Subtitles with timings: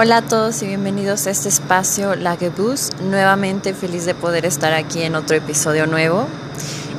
[0.00, 2.90] Hola a todos y bienvenidos a este espacio Lagebus.
[3.02, 6.28] Nuevamente feliz de poder estar aquí en otro episodio nuevo.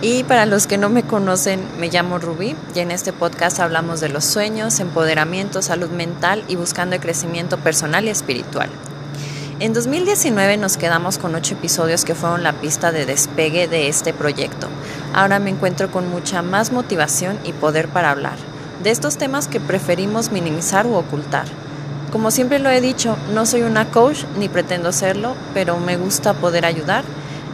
[0.02, 4.02] Y para los que no me conocen, me llamo Rubí y en este podcast hablamos
[4.02, 8.68] de los sueños, empoderamiento, salud mental y buscando el crecimiento personal y espiritual.
[9.62, 14.12] En 2019 nos quedamos con ocho episodios que fueron la pista de despegue de este
[14.12, 14.68] proyecto.
[15.14, 18.36] Ahora me encuentro con mucha más motivación y poder para hablar
[18.84, 21.46] de estos temas que preferimos minimizar u ocultar.
[22.12, 26.34] Como siempre lo he dicho, no soy una coach ni pretendo serlo, pero me gusta
[26.34, 27.04] poder ayudar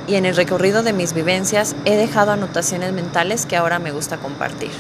[0.08, 4.18] y en el recorrido de mis vivencias he dejado anotaciones mentales que ahora me gusta
[4.18, 4.72] compartir.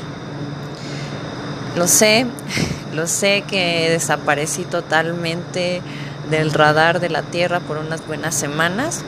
[1.75, 2.25] Lo sé,
[2.93, 5.81] lo sé que desaparecí totalmente
[6.29, 9.03] del radar de la Tierra por unas buenas semanas.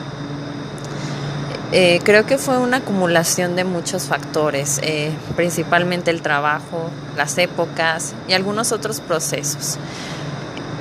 [1.72, 8.14] Eh, creo que fue una acumulación de muchos factores, eh, principalmente el trabajo, las épocas
[8.26, 9.78] y algunos otros procesos.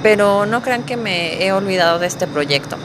[0.04, 2.78] Pero no crean que me he olvidado de este proyecto.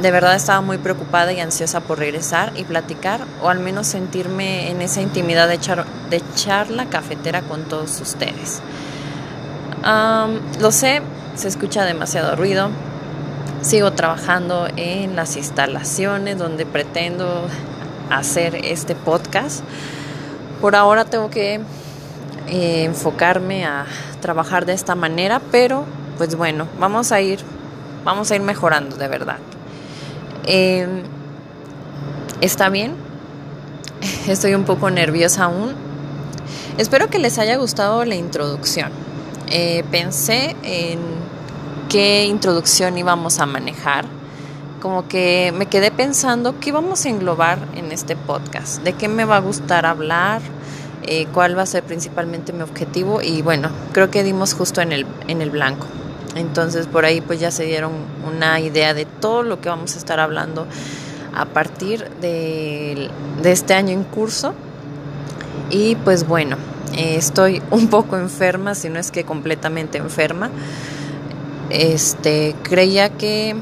[0.00, 4.70] De verdad estaba muy preocupada y ansiosa por regresar y platicar o al menos sentirme
[4.70, 5.58] en esa intimidad de,
[6.10, 8.60] de charla cafetera con todos ustedes.
[10.60, 11.02] lo sé,
[11.36, 12.70] se escucha demasiado ruido,
[13.62, 17.46] Sigo trabajando en las instalaciones donde pretendo
[18.10, 19.62] hacer este podcast.
[20.60, 21.60] Por ahora tengo que
[22.48, 23.86] eh, enfocarme a
[24.20, 25.84] trabajar de esta manera, pero
[26.18, 27.40] pues bueno, vamos a ir,
[28.04, 29.38] vamos a ir mejorando de verdad.
[30.44, 31.02] Em,
[32.42, 32.96] Está bien,
[34.26, 35.74] estoy un poco nerviosa aún.
[36.76, 38.90] Espero que les haya gustado la introducción.
[39.46, 40.98] Eh, pensé en
[41.88, 44.06] qué introducción íbamos a manejar,
[44.80, 49.24] como que me quedé pensando qué vamos a englobar en este podcast, de qué me
[49.24, 50.42] va a gustar hablar,
[51.04, 54.90] eh, cuál va a ser principalmente mi objetivo y bueno, creo que dimos justo en
[54.90, 55.86] el, en el blanco.
[56.34, 57.92] Entonces por ahí pues ya se dieron
[58.26, 60.66] una idea de todo lo que vamos a estar hablando
[61.34, 63.10] a partir de,
[63.44, 64.54] este año en curso.
[65.70, 66.56] Y pues bueno,
[66.94, 70.50] eh, estoy un poco enferma, si no es que completamente enferma
[71.72, 73.56] este creía que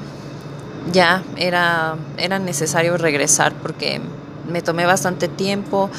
[0.93, 4.01] ya era, era necesario regresar porque
[4.51, 5.91] me tomé bastante tiempo,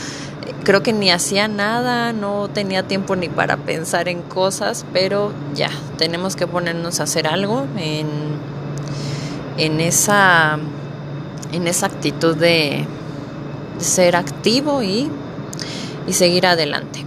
[0.63, 5.69] creo que ni hacía nada, no tenía tiempo ni para pensar en cosas, pero ya,
[5.97, 8.07] tenemos que ponernos a hacer algo en,
[9.57, 10.57] en, esa,
[11.51, 12.85] en esa actitud de,
[13.79, 15.09] ser activo y,
[16.07, 17.03] y seguir adelante.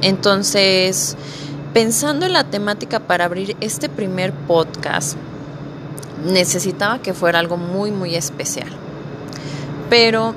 [0.00, 1.16] Entonces,
[1.72, 5.16] Pensando en la temática para abrir este primer podcast,
[6.22, 8.68] necesitaba que fuera algo muy, muy especial.
[9.88, 10.34] Pero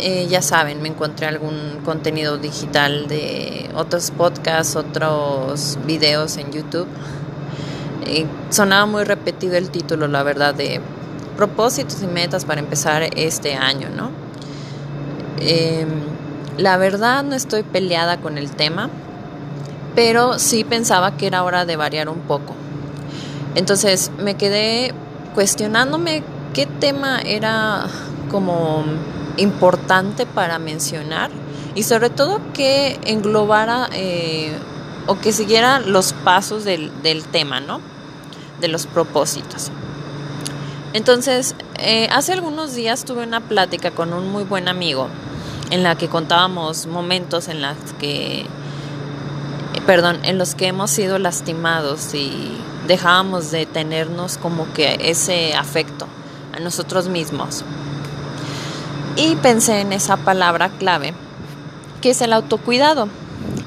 [0.00, 6.88] eh, ya saben, me encontré algún contenido digital de otros podcasts, otros videos en YouTube.
[8.50, 10.80] sonaba muy repetido el título, la verdad, de
[11.36, 14.10] propósitos y metas para empezar este año, ¿no?
[15.40, 15.88] Em,
[16.58, 18.88] la verdad no estoy peleada con el tema
[19.94, 22.54] pero sí pensaba que era hora de variar un poco.
[23.54, 24.92] Entonces me quedé
[25.34, 26.22] cuestionándome
[26.52, 27.86] qué tema era
[28.30, 28.84] como
[29.36, 31.30] importante para mencionar
[31.74, 34.56] y sobre todo que englobara eh,
[35.06, 36.90] o que siguiera los pasos del,
[37.30, 37.80] tema, ¿no?
[38.60, 39.70] De los propósitos.
[40.92, 45.08] Entonces, eh, hace algunos días tuve una plática con un muy buen amigo
[45.70, 48.46] en la que contábamos momentos en los que
[49.86, 52.56] perdón, en los que hemos sido lastimados y
[52.86, 56.06] dejábamos de tenernos como que ese afecto
[56.56, 57.64] a nosotros mismos.
[59.16, 61.14] Y pensé en esa palabra clave,
[62.00, 63.08] que es el autocuidado.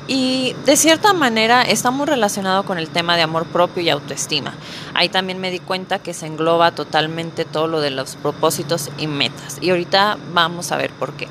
[0.07, 4.53] Y de cierta manera está muy relacionado con el tema de amor propio y autoestima.
[4.93, 9.07] Ahí también me di cuenta que se engloba totalmente todo lo de los propósitos y
[9.07, 9.57] metas.
[9.59, 11.27] Y ahorita vamos a ver por qué.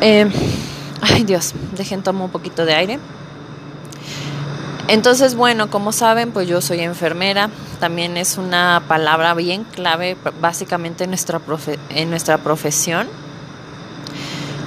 [0.00, 0.30] Eh,
[1.00, 2.98] Ay Dios, dejen tomar un poquito de aire.
[4.88, 7.50] Entonces, bueno, como saben, pues yo soy enfermera.
[7.78, 11.42] También es una palabra bien clave básicamente en nuestra,
[11.90, 13.06] en nuestra profesión.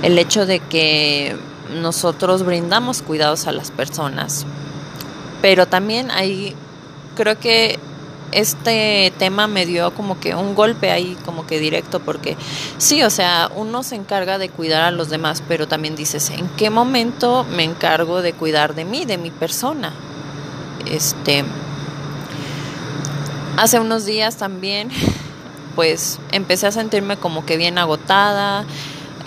[0.04, 1.36] El hecho de que
[1.74, 4.46] nosotros brindamos cuidados a las personas.
[5.42, 6.56] Pero también hay,
[7.16, 7.80] creo que
[8.32, 12.38] este tema me dio como que un golpe ahí como que directo porque
[12.78, 16.48] sí, o sea, uno se encarga de cuidar a los demás, pero también dices, ¿en
[16.50, 19.92] qué momento me encargo de cuidar de mí, de mi persona?
[20.88, 21.44] Este
[23.58, 24.90] hace unos días también
[25.76, 28.66] pues empecé a sentirme como que bien agotada.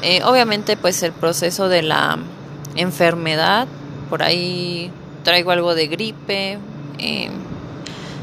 [0.03, 2.19] Eh, obviamente pues el proceso de la
[2.77, 3.67] enfermedad,
[4.11, 4.91] por ahí
[5.23, 6.59] traigo algo de gripe,
[6.99, 7.31] eh,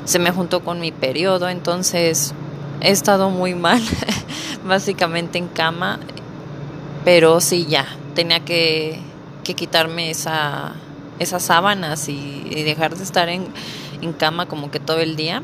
[0.06, 2.34] se me juntó con mi periodo, entonces
[2.82, 3.82] he estado muy mal,
[4.66, 6.00] básicamente en cama,
[7.06, 9.00] pero sí ya, tenía que,
[9.44, 10.76] quitarme esa,
[11.22, 13.48] esas sábanas y, dejar de estar en,
[14.02, 15.44] en cama como que todo el día.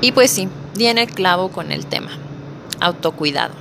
[0.00, 2.10] Y pues sí, viene el clavo con el tema,
[2.80, 3.54] autocuidado.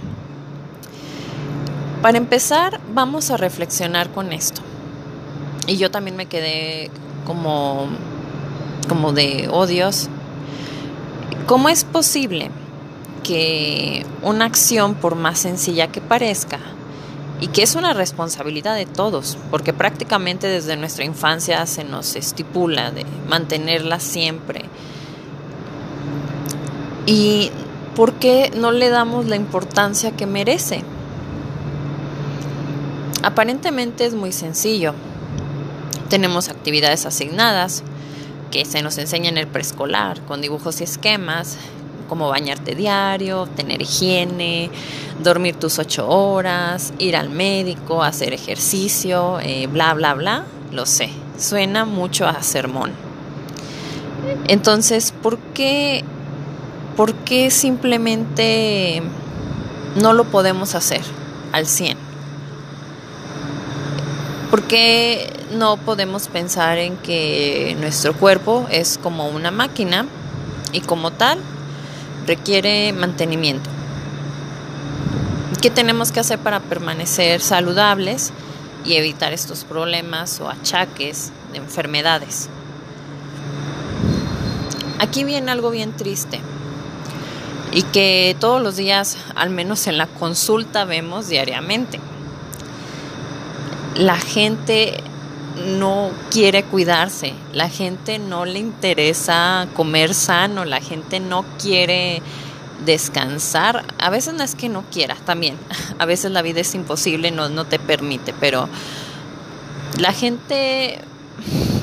[2.01, 4.61] Para empezar, vamos a reflexionar con esto.
[5.67, 6.91] Y yo también me quedé
[7.25, 7.87] como,
[8.89, 10.09] como de odios.
[11.47, 12.51] ¿Cómo es posible
[13.23, 16.59] que una acción, por más sencilla que parezca,
[17.43, 22.91] y que es una responsabilidad de todos, porque prácticamente desde nuestra infancia se nos estipula
[22.91, 24.63] de mantenerla siempre.
[27.05, 27.51] ¿Y
[27.97, 30.85] por qué no le damos la importancia que merece?
[33.23, 34.93] Aparentemente es muy sencillo.
[36.07, 37.83] Tenemos actividades asignadas
[38.51, 41.57] que se nos enseña en el preescolar con dibujos y esquemas,
[42.07, 44.69] como bañarte diario, tener higiene,
[45.21, 50.45] dormir tus ocho horas, ir al médico, hacer ejercicio, eh, bla, bla, bla.
[50.71, 52.91] Lo sé, suena mucho a sermón.
[54.47, 56.03] Entonces, ¿por qué,
[56.95, 59.01] ¿por qué simplemente
[59.95, 61.01] no lo podemos hacer
[61.51, 61.97] al 100?
[64.49, 70.05] ¿Por qué no podemos pensar en que nuestro cuerpo es como una máquina
[70.71, 71.39] y como tal
[72.25, 73.69] requiere mantenimiento?
[75.61, 78.31] ¿Qué tenemos que hacer para permanecer saludables
[78.83, 82.49] y evitar estos problemas o achaques de enfermedades?
[84.99, 86.41] Aquí viene algo bien triste
[87.71, 91.99] y que todos los días, al menos en la consulta, vemos diariamente
[93.95, 95.03] la gente
[95.55, 102.21] no quiere cuidarse, la gente no le interesa comer sano, la gente no quiere
[102.85, 103.85] descansar.
[103.99, 105.57] A veces no es que no quiera, también.
[105.99, 108.67] A veces la vida es imposible, no, no te permite, pero
[109.97, 110.99] la gente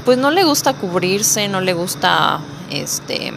[0.04, 2.40] pues no le gusta cubrirse, no le gusta
[2.70, 3.32] este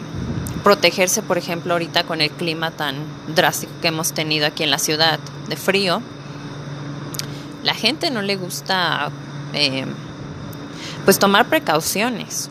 [0.63, 2.95] protegerse, por ejemplo, ahorita con el clima tan
[3.35, 5.19] drástico que hemos tenido aquí en la ciudad
[5.49, 6.01] de frío
[7.63, 9.09] la gente no le gusta
[9.53, 9.85] eh,
[11.05, 12.49] pues tomar precauciones.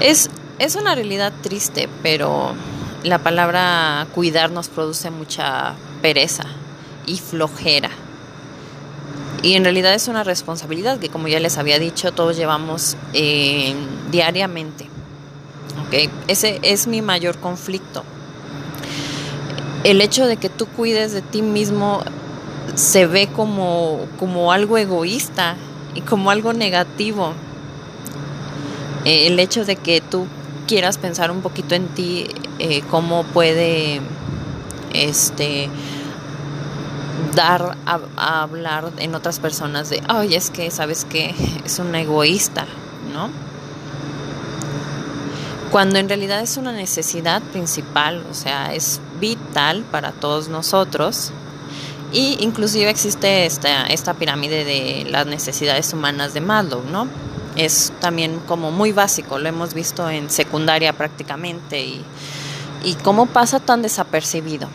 [0.00, 2.54] Es, es una realidad triste, pero
[3.02, 6.44] la palabra cuidar nos produce mucha pereza
[7.06, 7.90] y flojera.
[9.42, 13.74] Y en realidad es una responsabilidad que, como ya les había dicho, todos llevamos eh,
[14.10, 14.88] diariamente.
[15.86, 16.10] ¿Okay?
[16.26, 18.02] Ese es mi mayor conflicto.
[19.84, 22.02] El hecho de que tú cuides de ti mismo
[22.74, 25.56] se ve como, como algo egoísta
[26.02, 27.32] como algo negativo.
[29.04, 30.26] Eh, el hecho de que tú
[30.66, 32.26] quieras pensar un poquito en ti,
[32.58, 34.00] eh, cómo puede
[34.92, 35.68] este
[37.34, 41.34] dar a, hablar en otras personas de, ay, es que, ¿sabes que
[41.64, 42.66] Es un egoísta,
[43.12, 43.30] ¿no?
[45.70, 51.32] Cuando en realidad es una necesidad principal, o sea, es vital para todos nosotros
[52.12, 57.06] y inclusive existe esta, esta pirámide de las necesidades humanas de Maslow, ¿no?
[57.56, 62.04] Es también como muy básico, lo hemos visto en secundaria prácticamente y,
[62.84, 64.68] y cómo pasa tan desapercibido.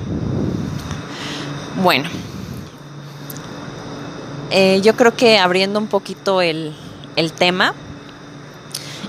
[1.82, 2.10] Bueno,
[4.52, 6.76] eh, yo creo que abriendo un poquito el,
[7.16, 7.74] el, tema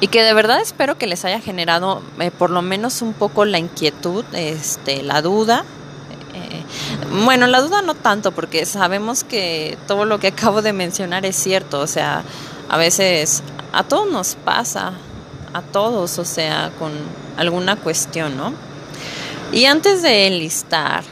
[0.00, 3.44] y que de verdad espero que les haya generado eh, por lo menos un poco
[3.44, 5.66] la inquietud, este, la duda
[7.22, 11.36] bueno, la duda no tanto, porque sabemos que todo lo que acabo de mencionar es
[11.36, 12.24] cierto, o sea,
[12.68, 13.42] a veces
[13.72, 14.94] a todos nos pasa,
[15.52, 16.92] a todos, o sea, con
[17.36, 18.52] alguna cuestión, ¿no?
[19.52, 21.04] Y antes de enlistar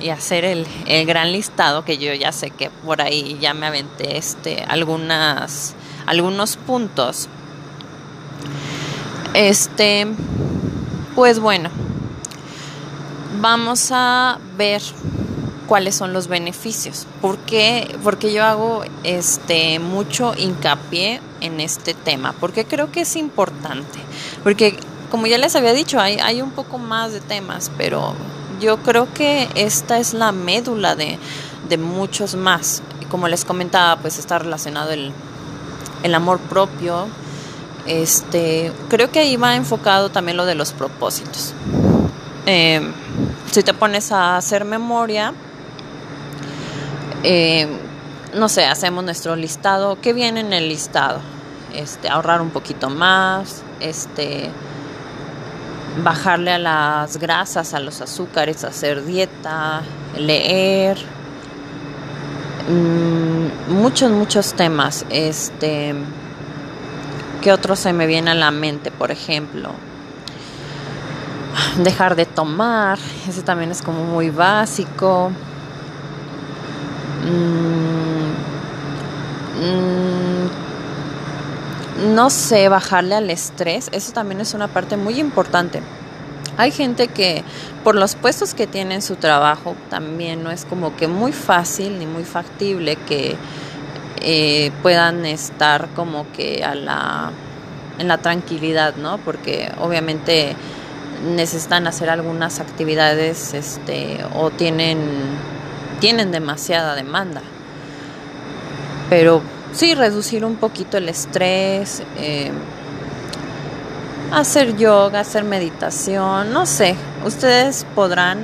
[0.00, 0.66] y hacer el,
[1.06, 5.74] gran listado, que yo ya sé que por ahí ya me aventé este, algunas,
[6.06, 7.28] algunos puntos,
[9.34, 10.08] este,
[11.14, 11.70] pues bueno,
[13.40, 14.82] vamos a ver
[15.66, 17.06] cuáles son los beneficios.
[17.20, 17.96] ¿Por qué?
[18.02, 23.98] Porque yo hago este mucho hincapié en este tema, porque creo que es importante.
[24.42, 24.78] Porque
[25.10, 28.14] como ya les había dicho, hay, hay un poco más de temas, pero
[28.60, 31.18] yo creo que esta es la médula de,
[31.68, 32.82] de muchos más.
[33.10, 35.12] Como les comentaba, pues está relacionado el,
[36.02, 37.08] el amor propio.
[37.86, 41.54] Este, creo que ahí va enfocado también lo de los propósitos.
[42.46, 42.80] Eh,
[43.50, 45.32] si te pones a hacer memoria,
[47.22, 47.68] eh,
[48.34, 49.98] no sé, hacemos nuestro listado.
[50.00, 51.20] ¿Qué viene en el listado?
[51.76, 54.50] este, ahorrar un poquito más, este,
[56.02, 59.82] bajarle a las grasas, a los azúcares, hacer dieta,
[60.16, 60.98] leer,
[62.68, 65.04] mm, muchos, muchos temas.
[65.10, 65.94] Este,
[67.42, 68.90] ¿qué otro se me viene a la mente?
[68.90, 69.70] Por ejemplo,
[71.78, 75.30] dejar de tomar, ese también es como muy básico.
[77.26, 78.30] Mm,
[82.02, 85.82] mm, no sé, bajarle al estrés, eso también es una parte muy importante.
[86.58, 87.44] Hay gente que
[87.84, 91.98] por los puestos que tiene en su trabajo también no es como que muy fácil
[91.98, 93.36] ni muy factible que
[94.22, 97.30] eh, puedan estar como que a la,
[97.98, 99.18] en la tranquilidad, ¿no?
[99.18, 100.56] Porque obviamente
[101.24, 104.98] necesitan hacer algunas actividades este, o tienen,
[106.00, 107.42] tienen demasiada demanda.
[109.08, 112.50] Pero sí, reducir un poquito el estrés, eh,
[114.32, 118.40] hacer yoga, hacer meditación, no sé, ustedes podrán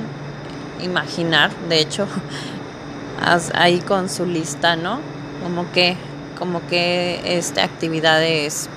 [0.81, 2.07] imaginar, de hecho,
[3.53, 4.99] ahí con su lista, ¿no?
[5.43, 5.97] Como que,
[6.37, 8.69] como que este, actividades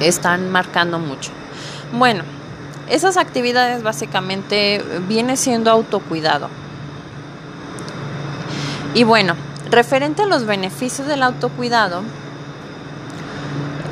[0.00, 1.30] están marcando mucho.
[1.92, 2.24] Bueno,
[2.88, 6.48] esas actividades básicamente viene siendo autocuidado.
[8.96, 9.34] Y bueno,
[9.70, 12.00] referente a los beneficios del autocuidado,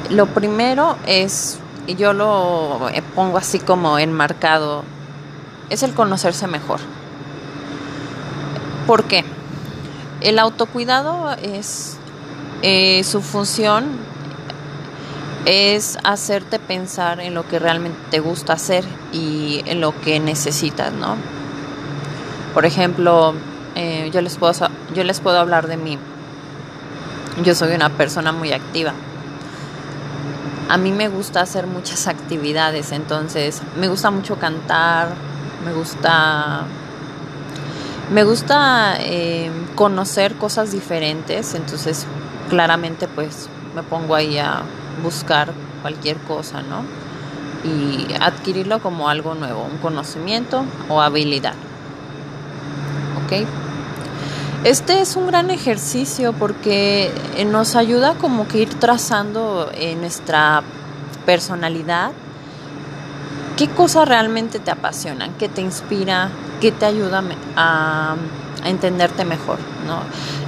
[0.08, 1.58] lo primero es,
[1.98, 4.82] yo lo pongo así como enmarcado,
[5.68, 6.80] es el conocerse mejor.
[8.86, 9.26] ¿Por qué?
[10.22, 11.98] El autocuidado es
[12.62, 13.84] eh, su función
[15.44, 20.94] es hacerte pensar en lo que realmente te gusta hacer y en lo que necesitas,
[20.94, 21.16] ¿no?
[22.54, 23.34] Por ejemplo,
[23.74, 24.52] eh, yo, les puedo,
[24.94, 25.98] yo les puedo hablar de mí.
[27.42, 28.92] Yo soy una persona muy activa.
[30.68, 35.08] A mí me gusta hacer muchas actividades, entonces me gusta mucho cantar,
[35.64, 36.62] me gusta
[38.12, 42.06] me gusta eh, conocer cosas diferentes, entonces
[42.48, 44.62] claramente pues me pongo ahí a
[45.02, 46.84] buscar cualquier cosa, ¿no?
[47.68, 51.54] Y adquirirlo como algo nuevo, un conocimiento o habilidad.
[53.24, 53.46] ¿Ok?
[54.64, 57.10] Este es un gran ejercicio porque
[57.46, 60.62] nos ayuda como que ir trazando en nuestra
[61.26, 62.12] personalidad
[63.58, 66.30] qué cosas realmente te apasionan, qué te inspira,
[66.62, 67.22] qué te ayuda
[67.56, 68.16] a,
[68.64, 69.58] entenderte mejor.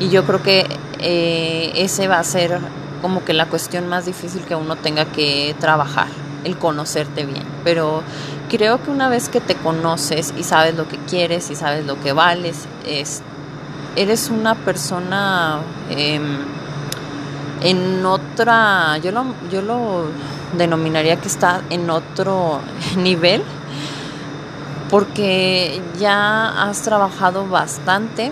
[0.01, 0.67] Y yo creo que
[0.99, 2.59] eh, ese va a ser
[3.03, 6.07] como que la cuestión más difícil que uno tenga que trabajar,
[6.45, 7.45] el conocerte bien.
[7.65, 8.03] Pero
[8.49, 12.01] creo que una vez que te conoces y sabes lo que quieres y sabes lo
[12.01, 13.21] que vales, es,
[13.97, 15.59] eres una persona
[15.91, 16.39] em,
[17.63, 20.05] en otra, yo lo, yo lo
[20.57, 22.61] denominaría que está en otro
[22.97, 23.43] nivel,
[24.91, 28.31] porque ya has trabajado bastante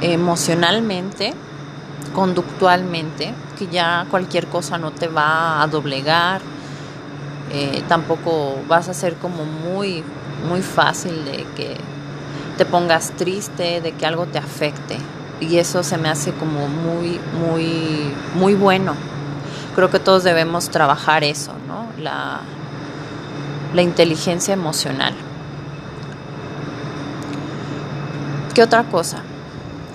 [0.00, 1.34] emocionalmente,
[2.14, 6.40] conductualmente, que ya cualquier cosa no te va a doblegar,
[7.52, 10.02] eh, tampoco vas a ser como muy,
[10.48, 11.76] muy fácil de que
[12.56, 14.98] te pongas triste, de que algo te afecte.
[15.40, 18.94] Y eso se me hace como muy, muy, muy bueno.
[19.74, 21.86] Creo que todos debemos trabajar eso, ¿no?
[22.02, 22.40] La,
[23.74, 25.14] la inteligencia emocional.
[28.54, 29.18] ¿Qué otra cosa?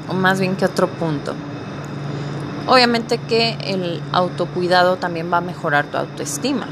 [0.08, 1.34] O más bien, ¿qué otro punto?
[2.68, 6.68] Obviamente que el autocuidado también va a mejorar tu autoestima.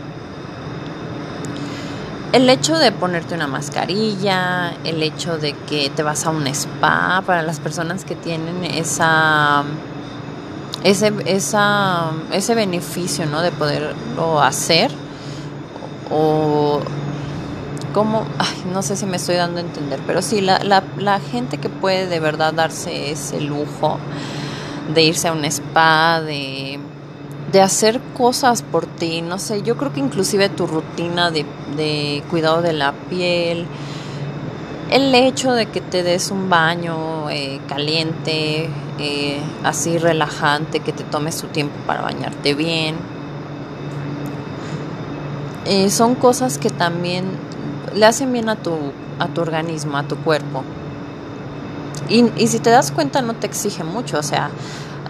[2.32, 7.24] El hecho de ponerte una mascarilla, el hecho de que te vas a un spa
[7.26, 9.64] para las personas que tienen esa
[10.84, 13.42] ese, esa, ese beneficio ¿no?
[13.42, 14.92] de poderlo hacer
[16.12, 16.80] o
[17.94, 18.26] como,
[18.72, 21.70] no sé si me estoy dando a entender, pero sí, la, la, la gente que
[21.70, 23.98] puede de verdad darse ese lujo
[24.94, 26.80] de irse a un spa, de,
[27.62, 32.74] hacer cosas por ti, no sé, yo creo que inclusive tu rutina de, cuidado de
[32.74, 33.66] la piel,
[34.92, 41.04] el hecho de que te des un baño eh, caliente, eh, así relajante, que te
[41.04, 42.96] tomes tu tiempo para bañarte bien,
[45.66, 47.26] eh, son cosas que también
[47.96, 48.76] le hacen bien a tu,
[49.20, 50.64] a tu organismo, a tu cuerpo.
[52.08, 54.50] Y, y si te das cuenta no te exige mucho, o sea,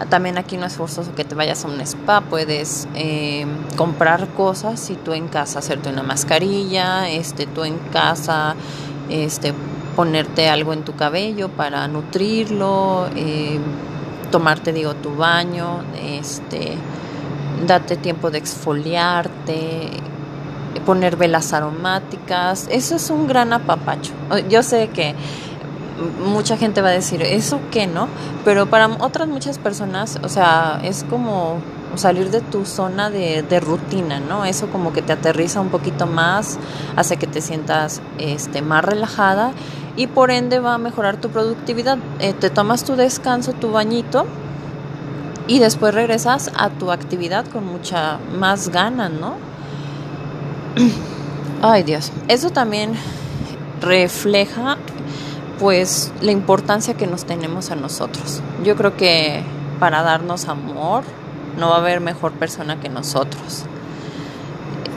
[0.08, 4.88] también aquí no es forzoso que te vayas a un spa, puedes eh, comprar cosas
[4.90, 8.54] y tú en casa hacerte una mascarilla, este, tú en casa
[9.10, 9.52] este,
[9.96, 13.58] ponerte algo en tu cabello para nutrirlo, eh,
[14.30, 16.74] tomarte, digo, tu baño, este,
[17.66, 19.90] date tiempo de exfoliarte,
[20.86, 24.12] poner velas aromáticas, eso es un gran apapacho.
[24.48, 25.14] Yo sé que
[26.24, 28.08] mucha gente va a decir, ¿eso qué no?
[28.44, 31.58] Pero para otras muchas personas, o sea, es como
[31.96, 34.44] salir de tu zona de, rutina, ¿no?
[34.44, 36.58] Eso como que te aterriza un poquito más,
[36.96, 39.52] hace que te sientas este, más relajada
[39.96, 41.98] y por ende va a mejorar tu productividad.
[42.20, 44.26] Eh, te tomas tu descanso, tu bañito
[45.46, 49.34] y después regresas a tu actividad con mucha más ganas, ¿no?
[51.62, 52.92] Ay Dios, eso también
[53.80, 54.78] refleja
[55.60, 58.40] pues la importancia que nos tenemos a nosotros.
[58.64, 59.42] Yo creo que
[59.78, 61.04] para darnos amor
[61.58, 63.64] no va a haber mejor persona que nosotros.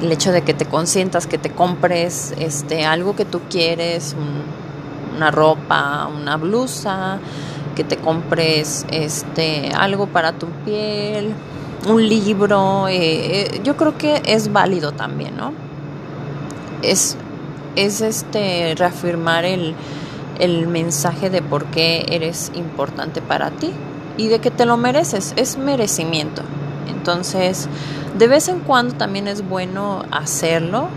[0.01, 4.15] El hecho de que te consientas, que te compres este algo que tú quieres,
[5.15, 7.20] una ropa, una blusa,
[7.75, 11.34] que te compres este algo para tu piel,
[11.89, 15.53] un libro, eh, eh, yo creo que es válido también, ¿no?
[16.82, 17.17] Es,
[17.75, 19.75] es este reafirmar el,
[20.40, 23.72] el mensaje de por qué eres importante para ti
[24.18, 26.44] y de que te lo mereces, es merecimiento.
[26.88, 27.68] Entonces,
[28.18, 30.88] de vez en cuando también es bueno hacerlo,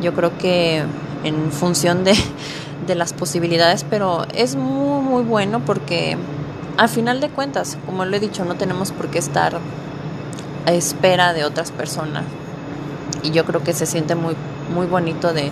[0.00, 0.82] yo creo que
[1.24, 2.14] en función de,
[2.86, 6.16] de las posibilidades, pero es muy, muy bueno porque
[6.76, 9.58] al final de cuentas, como lo he dicho, no tenemos por qué estar
[10.66, 12.24] a espera de otras personas.
[13.22, 14.34] Y yo creo que se siente muy,
[14.74, 15.50] muy bonito de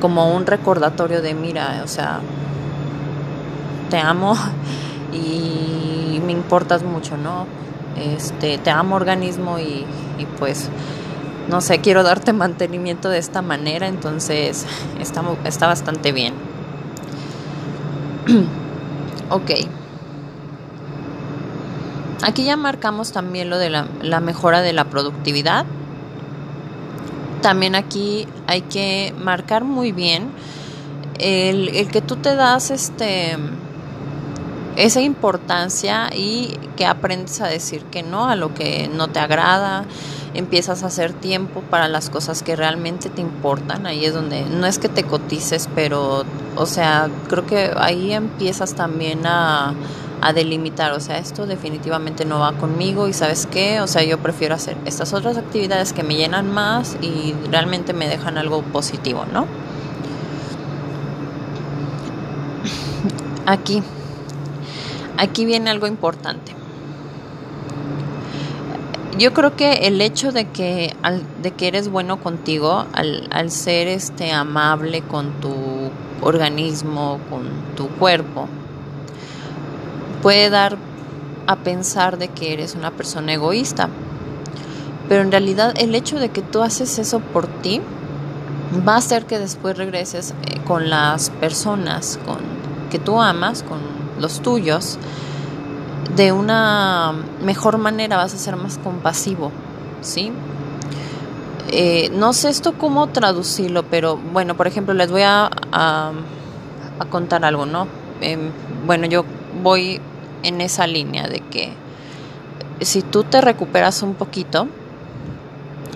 [0.00, 2.20] como un recordatorio de mira, o sea,
[3.90, 4.34] te amo
[5.12, 7.46] y me importas mucho, ¿no?
[7.96, 9.84] Este, te amo organismo y,
[10.38, 10.70] pues
[11.48, 14.66] no sé, quiero darte mantenimiento de esta manera, entonces
[14.98, 16.34] está, está bastante bien.
[19.30, 19.50] ok.
[22.22, 25.64] Aquí ya marcamos también lo de la, la, mejora de la productividad.
[27.40, 30.30] También aquí hay que marcar muy bien
[31.18, 33.36] el, el que tú te das este
[34.76, 39.84] esa importancia y que aprendes a decir que no a lo que no te agrada,
[40.34, 44.66] empiezas a hacer tiempo para las cosas que realmente te importan, ahí es donde no
[44.66, 46.24] es que te cotices, pero
[46.56, 49.74] o sea, creo que ahí empiezas también a,
[50.20, 54.18] a delimitar, o sea, esto definitivamente no va conmigo y sabes qué, o sea, yo
[54.18, 59.24] prefiero hacer estas otras actividades que me llenan más y realmente me dejan algo positivo,
[59.32, 59.46] ¿no?
[63.46, 63.82] Aquí
[65.16, 66.54] aquí viene algo importante.
[69.18, 70.94] Yo creo que el hecho de que,
[71.42, 75.52] de que eres bueno contigo, al, al ser este amable con tu
[76.22, 77.42] organismo, con
[77.76, 78.48] tu cuerpo,
[80.22, 80.78] puede dar
[81.46, 83.88] a pensar de que eres una persona egoísta.
[85.08, 87.80] Pero en realidad el hecho de que tú haces eso por ti
[88.86, 92.38] va a hacer que después regreses eh, con las personas con,
[92.90, 93.80] que tú amas, con
[94.20, 94.98] los tuyos,
[96.16, 99.50] de una mejor manera vas a ser más compasivo,
[100.02, 100.32] ¿sí?
[101.68, 106.12] Eh, no sé esto cómo traducirlo, pero bueno, por ejemplo, les voy a, a,
[107.10, 107.86] contar algo, ¿no?
[108.20, 108.50] Em,
[108.86, 109.24] bueno, yo
[109.62, 110.00] voy
[110.42, 111.72] en esa línea de que
[112.80, 114.66] si tú te recuperas un poquito,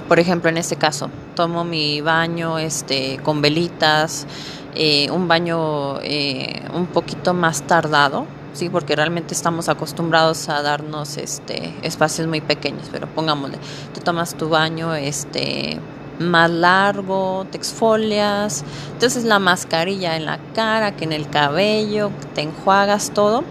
[0.08, 4.26] por ejemplo, en este caso, tomo mi baño este, con velitas,
[4.74, 11.16] eh, un baño eh, un poquito más tardado, sí, porque realmente estamos acostumbrados a darnos
[11.16, 13.58] este espacios muy pequeños, pero pongámosle,
[13.92, 15.78] tú tomas tu baño este
[16.18, 22.42] más largo, te exfolias, entonces la mascarilla en la cara, que en el cabello, te
[22.42, 23.44] enjuagas todo.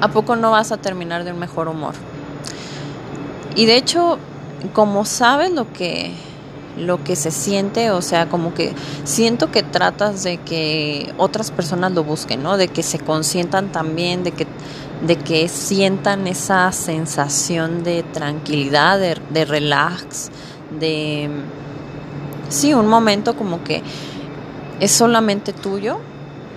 [0.00, 1.94] ¿A poco no vas a terminar de un mejor humor?
[3.56, 4.18] Y de hecho,
[4.72, 6.12] como sabes lo que
[6.76, 11.92] lo que se siente, o sea, como que siento que tratas de que otras personas
[11.92, 12.56] lo busquen, ¿no?
[12.56, 14.46] De que se consientan también, de que,
[15.06, 20.30] de que sientan esa sensación de tranquilidad, de, relax,
[20.78, 21.28] de...
[22.48, 23.82] Sí, un momento como que
[24.80, 25.98] es solamente tuyo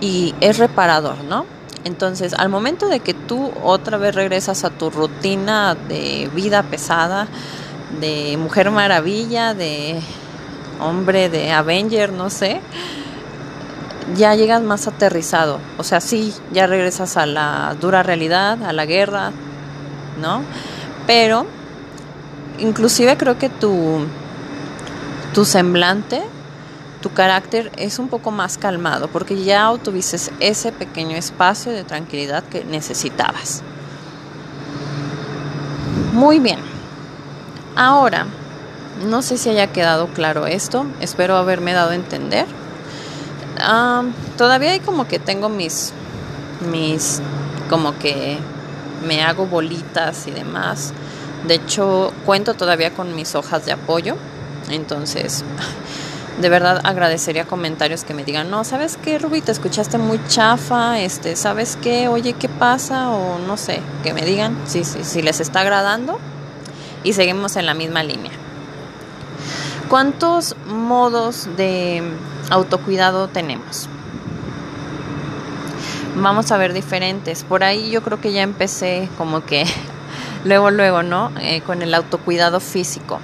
[0.00, 1.46] y es reparador, ¿no?
[1.84, 7.28] Entonces, al momento de que tú otra vez regresas a tu rutina de vida pesada,
[8.00, 10.00] de Mujer Maravilla, de
[10.80, 12.60] hombre de Avenger, no sé,
[14.16, 15.58] ya llegas más aterrizado.
[15.76, 19.32] O sea, sí, ya regresas a la dura realidad, a la guerra,
[20.20, 20.42] ¿no?
[21.06, 21.46] Pero
[22.58, 24.06] inclusive creo que tu,
[25.34, 26.22] tu semblante,
[27.02, 32.44] tu carácter es un poco más calmado porque ya obtuviste ese pequeño espacio de tranquilidad
[32.44, 33.62] que necesitabas.
[36.12, 36.77] Muy bien.
[37.78, 38.26] Ahora,
[39.06, 42.44] no sé si haya quedado claro esto, espero haberme dado a entender.
[43.60, 44.02] Ah,
[44.36, 45.92] todavía hay como que tengo mis,
[46.72, 47.22] mis,
[47.70, 48.36] como que
[49.06, 50.92] me hago bolitas y demás.
[51.46, 54.16] De hecho, cuento todavía con mis hojas de apoyo.
[54.70, 55.44] Entonces,
[56.40, 59.40] de verdad agradecería comentarios que me digan, no, ¿sabes qué, Ruby?
[59.40, 62.08] Te escuchaste muy chafa, este, ¿sabes qué?
[62.08, 63.10] Oye, ¿qué pasa?
[63.10, 66.18] O no sé, que me digan si, si, si les está agradando
[67.04, 68.32] y seguimos en la misma línea.
[69.88, 72.02] ¿Cuántos modos de
[72.50, 73.88] autocuidado tenemos?
[76.16, 77.44] Vamos a ver diferentes.
[77.44, 79.64] Por ahí yo creo que ya empecé como que
[80.44, 81.30] luego, luego, ¿no?
[81.40, 83.20] Eh, con el autocuidado físico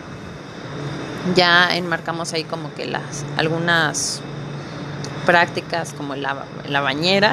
[1.35, 4.21] ya enmarcamos ahí como que las algunas
[5.25, 7.33] prácticas como la, la bañera.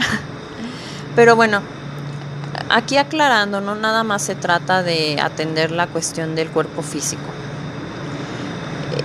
[1.16, 1.62] Pero bueno,
[2.72, 7.24] aquí aclarando, no nada más se trata de atender la cuestión del cuerpo físico.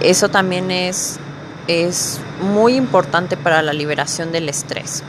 [0.01, 1.19] Eso también es,
[1.67, 5.03] es muy importante para la liberación del estrés.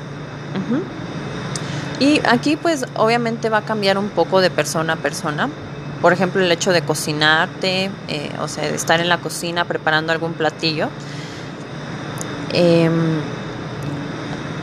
[1.99, 5.49] Y aquí pues obviamente va a cambiar un poco de persona a persona
[6.01, 10.11] por ejemplo, el hecho de cocinarte, eh, o sea, de estar en la cocina preparando
[10.11, 10.89] algún platillo.
[12.53, 13.19] Em,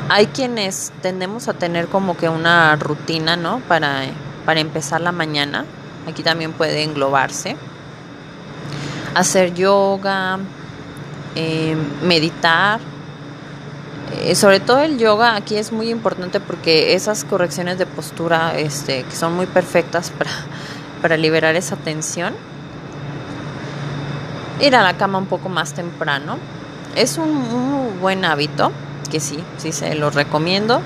[0.09, 3.61] hay quienes tendemos a tener como que una rutina, ¿no?
[3.69, 4.03] Para,
[4.45, 5.65] para empezar la mañana.
[6.09, 7.57] Aquí también puede englobarse.
[9.15, 10.39] Hacer yoga,
[11.35, 12.81] em, meditar.
[14.21, 19.03] Eh, sobre todo el yoga aquí es muy importante porque esas correcciones de postura este,
[19.05, 20.31] que son muy perfectas para
[21.05, 22.33] para liberar esa tensión.
[24.59, 26.39] Ir a la cama un poco más temprano.
[26.97, 28.73] Es un buen hábito,
[29.21, 30.81] sí, sí se lo recomiendo.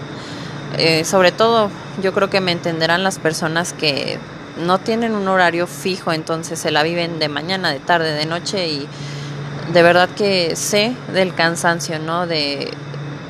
[0.77, 1.71] Eh, sobre todo,
[2.03, 4.19] yo creo que me entenderán las personas que
[4.59, 8.69] no tienen un horario fijo, entonces se la viven de mañana, de tarde, de noche
[8.69, 8.89] y
[9.73, 12.27] de verdad que sé del cansancio, ¿no?
[12.27, 12.71] De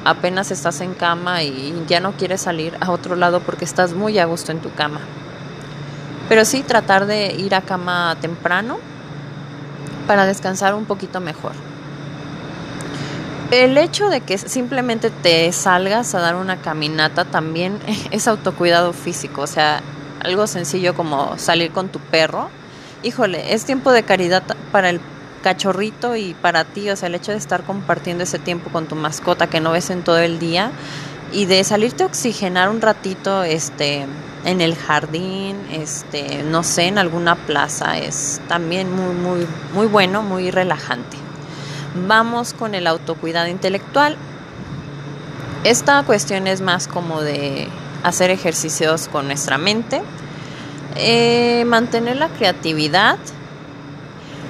[0.04, 4.18] apenas estás en cama y ya no quieres salir a otro lado porque estás muy
[4.18, 5.00] a gusto en tu cama.
[6.28, 8.78] Pero sí tratar de ir a cama temprano
[10.06, 11.52] para descansar un poquito mejor.
[13.50, 17.78] El hecho de que simplemente te salgas a dar una caminata también
[18.10, 19.80] es autocuidado físico, o sea,
[20.20, 22.50] algo sencillo como salir con tu perro.
[23.02, 25.00] Híjole, es tiempo de caridad para el
[25.42, 28.96] cachorrito y para ti, o sea, el hecho de estar compartiendo ese tiempo con tu
[28.96, 30.70] mascota que no ves en todo el día
[31.32, 34.04] y de salirte a oxigenar un ratito, este,
[34.44, 40.22] en el jardín, este, no sé, en alguna plaza, es también muy, muy, muy bueno,
[40.22, 41.27] muy relajante.
[42.06, 44.16] Vamos con el autocuidado intelectual.
[45.64, 47.68] Esta cuestión es más como de
[48.02, 50.02] hacer ejercicios con nuestra mente,
[50.96, 53.18] eh, mantener la creatividad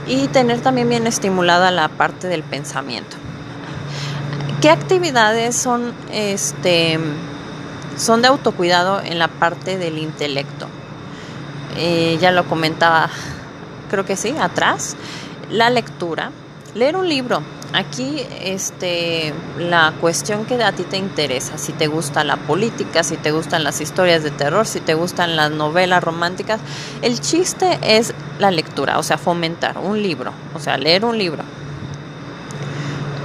[0.07, 3.17] y tener también bien estimulada la parte del pensamiento.
[4.61, 6.99] ¿Qué actividades son este
[7.99, 10.69] son de autocuidado en la parte del intelecto.
[11.77, 13.11] Eh, ya lo comentaba,
[13.91, 14.97] creo que sí, atrás.
[15.51, 16.31] La lectura,
[16.79, 17.43] leer un libro.
[17.75, 23.19] Aquí este, la cuestión que a ti te interesa, si te gusta la política, si
[23.19, 26.61] te gustan las historias de terror, si te gustan las novelas románticas,
[27.03, 31.43] el chiste es la lectura, o sea, fomentar un libro, o sea, leer un libro.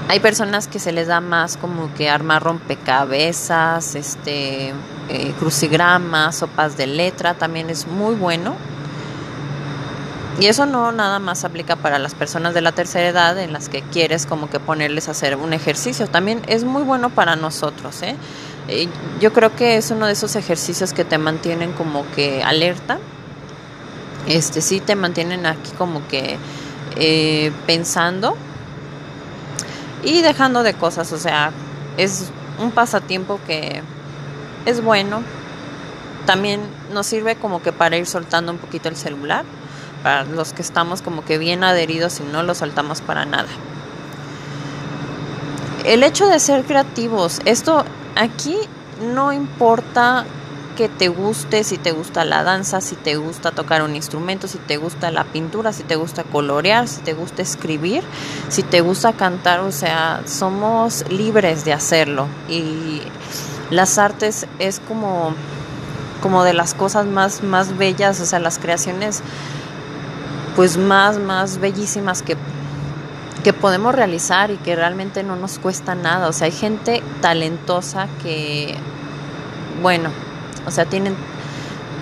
[0.10, 4.74] Hay personas que se les da más como que armar rompecabezas, este,
[5.10, 8.56] eh, crucigramas, sopas de letra, también es muy bueno.
[10.40, 13.70] Y eso no nada más aplica para las personas de la tercera edad en las
[13.70, 16.08] que quieres como que ponerles a hacer un ejercicio.
[16.08, 18.02] También es muy bueno para nosotros.
[18.02, 18.16] ¿eh?
[18.68, 18.88] eh
[19.22, 22.98] yo creo que es uno de esos ejercicios que te mantienen como que alerta.
[24.28, 26.38] Este sí te mantienen aquí como que
[26.96, 28.36] eh, pensando
[30.04, 31.52] y dejando de cosas, o sea,
[31.98, 33.82] es un pasatiempo que
[34.66, 35.24] es bueno.
[36.26, 39.46] También nos sirve como que para ir soltando un poquito el celular,
[40.04, 43.48] para los que estamos como que bien adheridos y no lo soltamos para nada.
[45.86, 47.84] El hecho de ser creativos, esto
[48.16, 48.58] aquí
[49.02, 50.26] no importa
[50.76, 54.58] que te guste, si te gusta la danza, si te gusta tocar un instrumento, si
[54.58, 58.04] te gusta la pintura, si te gusta colorear, si te gusta escribir,
[58.50, 63.02] si te gusta cantar, o sea, somos libres de hacerlo y
[63.70, 65.34] las artes es como
[66.22, 69.22] como de las cosas más más bellas, o sea, las creaciones
[70.56, 72.38] pues más más bellísimas que
[73.44, 78.08] que podemos realizar y que realmente no nos cuesta nada, o sea, hay gente talentosa
[78.24, 78.78] que
[79.82, 80.10] bueno,
[80.66, 81.16] o sea, tienen,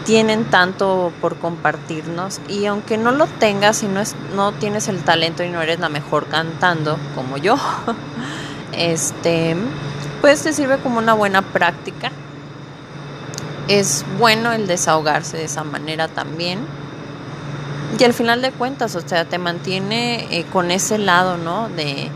[0.05, 5.03] tienen tanto por compartirnos y aunque no lo tengas y no, es, no tienes el
[5.03, 7.57] talento y no eres la mejor cantando como yo,
[8.71, 9.55] este,
[10.21, 12.11] pues te sirve como una buena práctica.
[13.67, 16.59] Es bueno el desahogarse de esa manera también.
[17.99, 21.69] Y al final de cuentas, o sea, te mantiene eh, con ese lado, ¿no?
[21.69, 22.09] De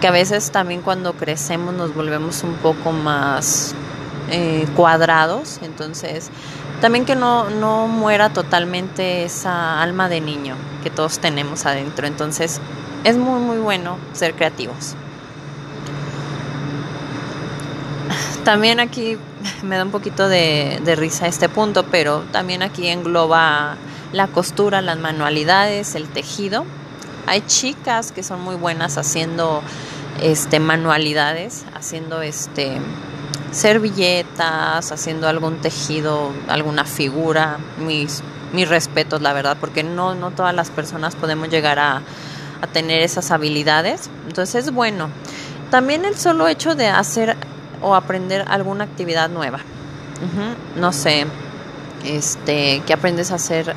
[0.00, 3.72] que a veces también cuando crecemos nos volvemos un poco más
[4.30, 6.30] eh, cuadrados, entonces
[6.80, 12.60] también que no, no muera totalmente esa alma de niño que todos tenemos adentro, entonces
[13.04, 14.96] es muy muy bueno ser creativos.
[18.42, 19.16] También aquí
[19.62, 23.76] me da un poquito de, de risa este punto, pero también aquí engloba
[24.12, 26.64] la costura, las manualidades, el tejido.
[27.26, 29.62] Hay chicas que son muy buenas haciendo
[30.20, 32.78] este manualidades, haciendo este
[33.50, 37.58] servilletas, haciendo algún tejido, alguna figura.
[37.78, 38.22] Mis,
[38.52, 42.02] mis respetos, la verdad, porque no, no todas las personas podemos llegar a,
[42.60, 44.10] a tener esas habilidades.
[44.26, 45.08] Entonces es bueno.
[45.70, 47.36] También el solo hecho de hacer
[47.80, 49.60] o aprender alguna actividad nueva.
[50.76, 51.26] No sé,
[52.04, 53.74] este, que aprendes a hacer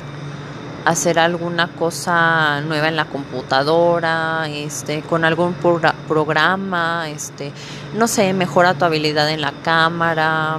[0.86, 7.50] hacer alguna cosa nueva en la computadora, este, con algún programa, este,
[7.94, 10.58] no sé, mejora tu habilidad en la cámara.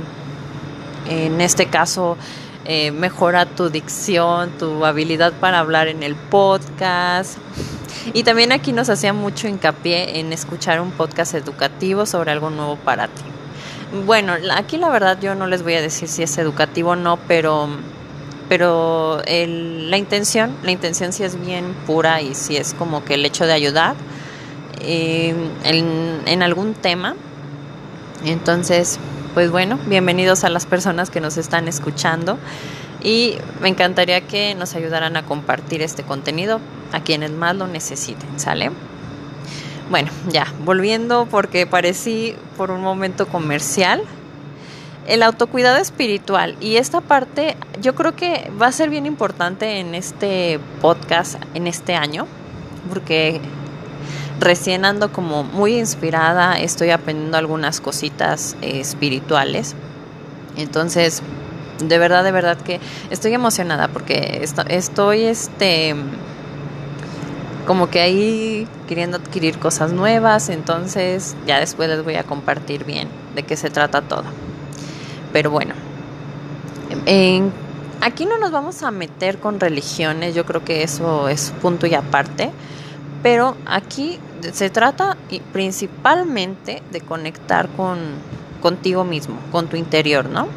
[1.10, 2.18] En este caso,
[2.66, 7.38] eh, mejora tu dicción, tu habilidad para hablar en el podcast.
[8.14, 12.76] Y también aquí nos hacía mucho hincapié en escuchar un podcast educativo sobre algo nuevo
[12.76, 13.24] para ti.
[14.06, 17.18] Bueno, aquí la verdad yo no les voy a decir si es educativo o no,
[17.30, 17.70] pero
[18.50, 23.26] pero la intención, la intención sí es bien pura y sí es como que el
[23.26, 23.96] hecho de ayudar
[24.82, 27.16] eh, en, en algún tema.
[28.26, 29.00] Entonces,
[29.34, 32.38] pues bueno, bienvenidos a las personas que nos están escuchando
[33.04, 36.60] y me encantaría que nos ayudaran a compartir este contenido
[36.92, 38.72] a quienes más lo necesiten, ¿sale?
[39.90, 44.02] Bueno, ya, volviendo porque parecí por un momento comercial,
[45.08, 46.56] el autocuidado espiritual.
[46.60, 51.66] Y esta parte yo creo que va a ser bien importante en este podcast, en
[51.66, 52.28] este año,
[52.90, 53.42] porque
[54.40, 59.76] recién ando como muy inspirada, estoy aprendiendo algunas cositas eh, espirituales.
[60.58, 61.22] Entonces,
[61.80, 65.96] de verdad, de verdad que estoy emocionada porque estoy este
[67.66, 73.10] como que ahí queriendo adquirir cosas nuevas, entonces ya después les voy a compartir bien
[73.36, 74.24] de qué se trata todo.
[75.38, 75.76] Pero bueno,
[78.02, 81.94] aquí no nos vamos a meter con religiones, yo creo que eso es punto y
[81.94, 82.50] aparte,
[83.22, 84.18] pero aquí
[84.52, 85.16] se trata
[85.54, 88.00] principalmente de conectar con
[88.64, 90.48] contigo mismo, con tu interior, ¿no?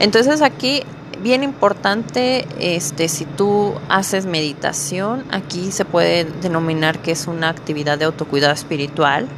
[0.00, 0.82] Entonces aquí
[1.22, 7.96] bien importante, este, si tú haces meditación, aquí se puede denominar que es una actividad
[7.96, 9.28] de autocuidado espiritual.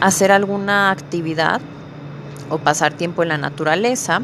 [0.00, 1.60] Hacer alguna actividad
[2.50, 4.22] o pasar tiempo en la naturaleza.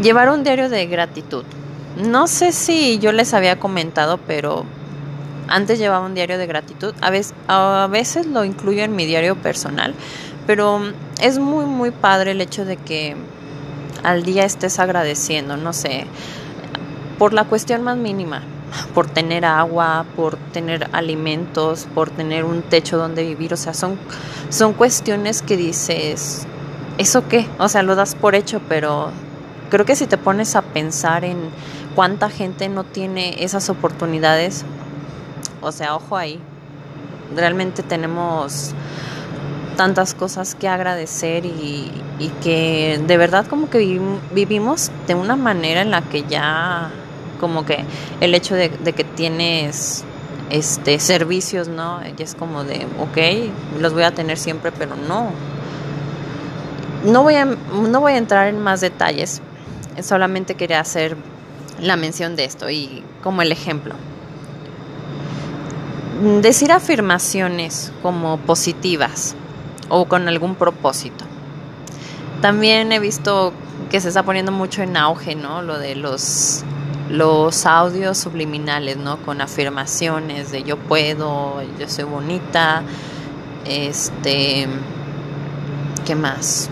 [0.00, 1.44] Llevar un diario de gratitud.
[1.96, 4.64] No sé si yo les había comentado, pero
[5.48, 6.94] antes llevaba un diario de gratitud.
[7.00, 9.94] A veces, a veces lo incluyo en mi diario personal,
[10.46, 10.80] pero
[11.20, 13.16] es muy, muy padre el hecho de que
[14.02, 16.06] al día estés agradeciendo, no sé,
[17.18, 18.42] por la cuestión más mínima
[18.94, 23.52] por tener agua, por tener alimentos, por tener un techo donde vivir.
[23.54, 23.98] O sea, son,
[24.50, 26.46] son cuestiones que dices,
[26.98, 27.46] ¿eso qué?
[27.58, 29.10] O sea, lo das por hecho, pero
[29.70, 31.50] creo que si te pones a pensar en
[31.94, 34.64] cuánta gente no tiene esas oportunidades,
[35.60, 36.40] o sea, ojo ahí,
[37.34, 38.74] realmente tenemos
[39.76, 44.00] tantas cosas que agradecer y, y que de verdad como que
[44.32, 46.90] vivimos de una manera en la que ya
[47.36, 47.84] como que
[48.20, 50.04] el hecho de, que tienes
[50.50, 52.00] este servicios, ¿no?
[52.18, 55.30] Y es como de, ok, los voy a tener siempre, pero no.
[57.04, 59.40] No voy a, no voy a entrar en más detalles,
[60.02, 61.16] solamente quería hacer
[61.80, 63.94] la mención de esto y como el ejemplo.
[66.40, 69.34] Decir afirmaciones como positivas
[69.88, 71.24] o con algún propósito.
[72.40, 73.52] También he visto
[73.90, 75.62] que se está poniendo mucho en auge, ¿no?
[75.62, 76.64] Lo de los
[77.10, 79.18] los audios subliminales, ¿no?
[79.18, 82.82] Con afirmaciones de yo puedo, yo soy bonita,
[83.64, 84.66] este,
[86.04, 86.68] ¿qué más?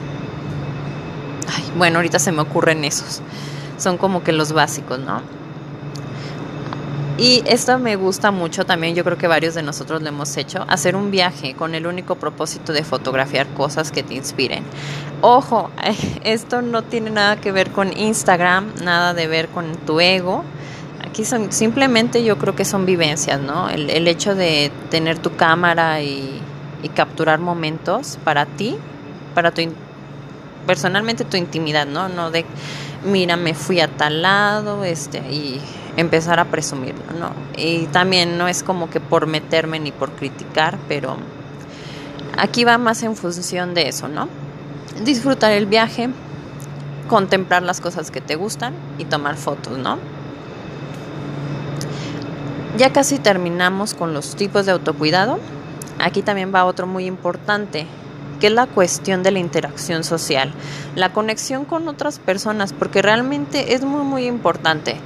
[1.55, 3.21] Ay, bueno, ahorita se me ocurren esos.
[3.79, 5.23] Son como que los básicos, ¿no?
[7.17, 10.65] Y esto me gusta mucho también, yo creo que varios de nosotros lo hemos hecho,
[10.69, 14.65] hacer un viaje con el único propósito de fotografiar cosas que te inspiren.
[15.21, 15.71] Ojo,
[16.25, 20.43] esto no tiene nada que ver con Instagram, nada de ver con tu ego.
[21.07, 23.69] Aquí son simplemente yo creo que son vivencias, ¿no?
[23.69, 26.41] El, el hecho de tener tu cámara y,
[26.83, 28.77] y capturar momentos para ti,
[29.35, 29.63] para tu
[30.67, 32.09] personalmente tu intimidad, ¿no?
[32.09, 32.45] No de
[33.05, 35.61] mira, me fui a tal lado, este y
[35.97, 37.31] empezar a presumirlo, ¿no?
[37.57, 41.17] Y también no es como que por meterme ni por criticar, pero
[42.37, 44.29] aquí va más en función de eso, ¿no?
[45.05, 46.11] Disfrutar el viaje,
[47.09, 49.99] contemplar las cosas que te gustan y tomar fotos, ¿no?
[52.77, 55.39] Ya casi terminamos con los tipos de autocuidado.
[56.01, 57.87] Aquí también va otro muy importante,
[58.41, 60.53] que es la cuestión de la interacción social,
[60.97, 64.97] la conexión con otras personas, porque realmente es muy, muy importante.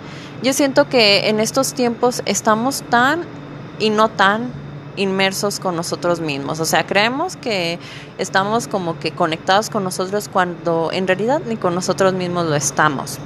[0.41, 3.25] Yo siento que en estos tiempos estamos tan
[3.81, 4.53] y no tan
[4.95, 6.61] inmersos con nosotros mismos.
[6.61, 7.81] O sea, creemos que
[8.19, 13.19] estamos como que conectados con nosotros cuando en realidad ni con nosotros mismos lo estamos.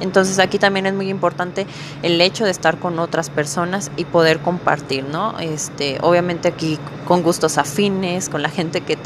[0.00, 1.66] Entonces aquí también es muy importante
[2.02, 5.38] el hecho de estar con otras personas y poder compartir, ¿no?
[5.40, 8.96] Este, obviamente aquí con gustos afines, con la gente que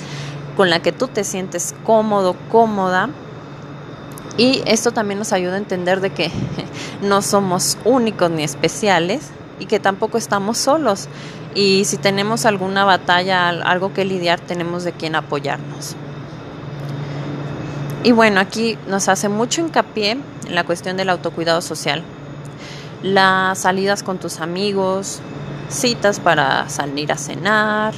[0.57, 3.11] con la que tú te sientes cómodo, cómoda
[4.37, 6.31] y esto también nos ayuda a entender de que
[7.03, 11.09] no somos únicos ni especiales y que tampoco estamos solos.
[11.55, 15.94] Y si tenemos alguna batalla, algo que lidiar, tenemos de quien apoyarnos.
[18.03, 22.03] Y bueno, aquí nos hace mucho hincapié en la cuestión del autocuidado social.
[23.03, 25.20] Las salidas con tus amigos,
[25.68, 27.94] citas para salir a cenar,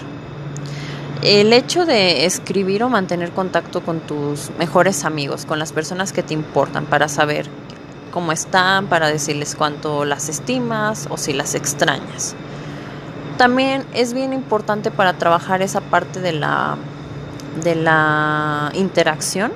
[1.22, 6.22] el hecho de escribir o mantener contacto con tus mejores amigos, con las personas que
[6.22, 7.48] te importan, para saber
[8.10, 12.34] cómo están, para decirles cuánto las estimas o si las extrañas.
[13.36, 16.76] También es bien importante para trabajar esa parte de la,
[17.62, 19.52] de la interacción,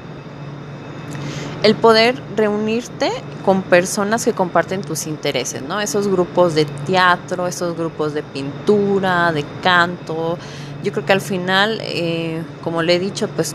[1.62, 3.10] el poder reunirte
[3.44, 5.80] con personas que comparten tus intereses, ¿no?
[5.80, 10.38] Esos grupos de teatro, esos grupos de pintura, de canto,
[10.82, 13.54] yo creo que al final, eh, como le he dicho, pues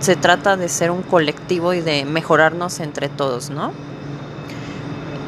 [0.00, 3.72] se trata de ser un colectivo y de mejorarnos entre todos, ¿no?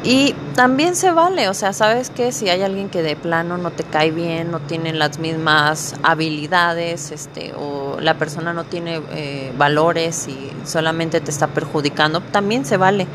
[0.03, 3.71] Y también se vale, o sea, sabes que si hay alguien que de plano no
[3.71, 9.51] te cae bien, no tiene las mismas habilidades, este, o la persona no tiene eh,
[9.57, 13.07] valores y solamente te está perjudicando, también se vale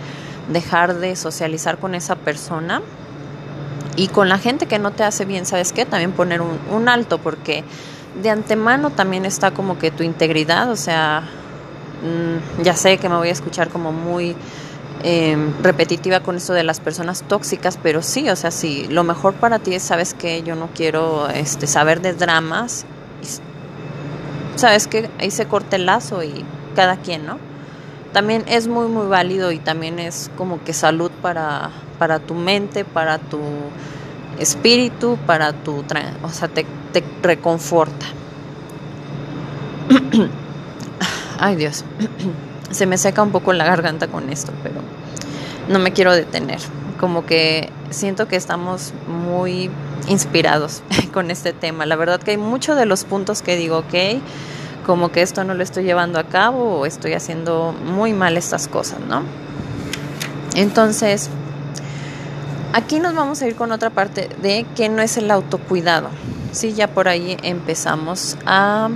[0.53, 2.83] dejar de socializar con esa persona
[3.97, 5.87] y con la gente que no te hace bien, ¿sabes qué?
[5.87, 7.65] También poner un, alto porque
[8.21, 11.23] de antemano también está como que tu integridad, o sea,
[12.03, 14.37] mm, ya sé que me voy a escuchar como muy
[15.03, 19.35] em, repetitiva con esto de las personas tóxicas, pero sí, o sea, sí, lo mejor
[19.35, 20.43] para ti es, ¿sabes qué?
[20.43, 22.87] Yo no quiero este, saber de dramas,
[24.57, 25.11] ¿sabes qué?
[25.19, 27.39] Ahí se corta el lazo y cada quien, ¿no?
[28.13, 31.71] También es muy, muy válido y también es como que salud para
[32.05, 33.41] para tu mente, para tu
[34.39, 35.83] espíritu, para tu,
[36.23, 36.67] o sea, te,
[37.23, 38.05] reconforta.
[41.39, 41.83] Ay Dios,
[42.71, 44.83] se me seca un poco la garganta con esto, pero
[45.71, 46.59] no me quiero detener.
[47.01, 49.71] Como que siento que estamos muy
[50.07, 50.83] inspirados
[51.15, 51.87] con este tema.
[51.87, 54.21] La verdad que hay muchos de los puntos que digo, ok,
[54.85, 58.69] como que esto no lo estoy llevando a cabo o estoy haciendo muy mal estas
[58.69, 59.23] cosas, ¿no?
[60.55, 61.31] Entonces,
[62.75, 66.09] Aquí nos vamos a ir con otra parte de que no es el autocuidado.
[66.51, 68.89] Sí, ya por ahí empezamos a,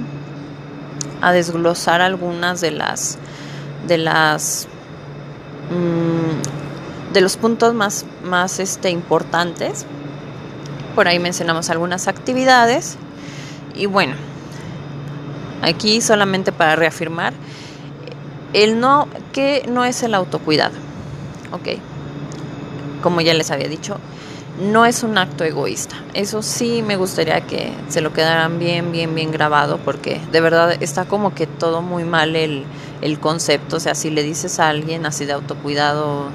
[1.20, 3.18] a desglosar algunas de las
[3.86, 4.66] de las
[5.70, 9.86] mm, de los puntos más, más este, importantes.
[10.96, 12.96] Por ahí mencionamos algunas actividades.
[13.76, 14.16] Y bueno,
[15.62, 17.32] aquí solamente para reafirmar,
[18.54, 20.74] el no, que no es el autocuidado.
[21.52, 21.78] Ok
[23.02, 23.98] como ya les había dicho,
[24.60, 25.96] no es un acto egoísta.
[26.14, 30.76] Eso sí me gustaría que se lo quedaran bien, bien, bien grabado, porque de verdad
[30.82, 32.64] está como que todo muy mal el,
[33.00, 33.76] el concepto.
[33.76, 36.30] O sea, si le dices a alguien así de autocuidado,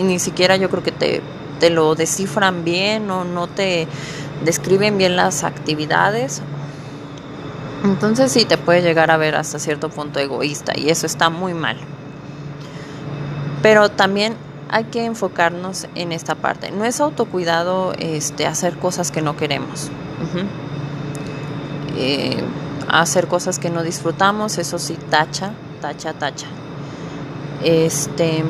[0.00, 1.22] ni siquiera yo creo que te,
[1.60, 3.86] te lo descifran bien o no te
[4.44, 6.42] describen bien las actividades.
[7.84, 11.54] Entonces sí te puede llegar a ver hasta cierto punto egoísta y eso está muy
[11.54, 11.76] mal.
[13.62, 14.34] Pero también
[14.72, 16.70] hay que enfocarnos en esta parte.
[16.70, 19.90] No es autocuidado este, hacer cosas que no queremos.
[21.96, 22.42] Eh,
[22.88, 25.52] hacer cosas que no disfrutamos, eso sí, tacha,
[25.82, 26.46] tacha, tacha.
[27.62, 28.44] Este,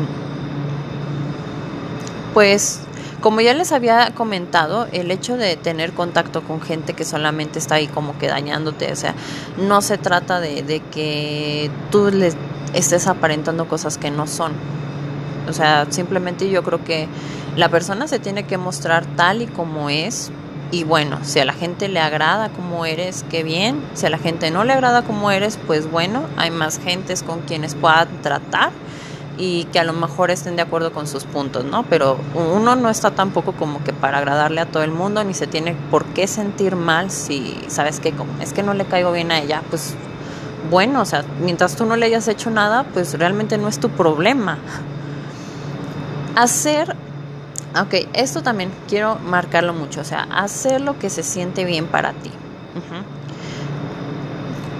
[2.32, 2.80] pues
[3.22, 7.76] Como ya les había comentado, el hecho de tener contacto con gente que solamente está
[7.76, 9.14] ahí como que dañándote, o sea,
[9.58, 12.36] no se trata de, de que tú les
[12.74, 14.52] estés aparentando cosas que no son.
[15.48, 17.08] O sea, simplemente yo creo que
[17.56, 20.30] la persona se tiene que mostrar tal y como es.
[20.70, 23.82] Y bueno, si a la gente le agrada como eres, qué bien.
[23.94, 27.40] Si a la gente no le agrada como eres, pues bueno, hay más gentes con
[27.40, 28.70] quienes puedan tratar
[29.38, 31.84] y que a lo mejor estén de acuerdo con sus puntos, ¿no?
[31.84, 35.46] Pero uno no está tampoco como que para agradarle a todo el mundo, ni se
[35.46, 38.12] tiene por qué sentir mal si, ¿sabes qué?
[38.12, 39.94] Como es que no le caigo bien a ella, pues
[40.70, 43.88] bueno, o sea, mientras tú no le hayas hecho nada, pues realmente no es tu
[43.90, 44.58] problema.
[46.36, 46.96] Hacer,
[47.78, 52.12] ok, esto también quiero marcarlo mucho, o sea, hacer lo que se siente bien para
[52.12, 52.30] ti.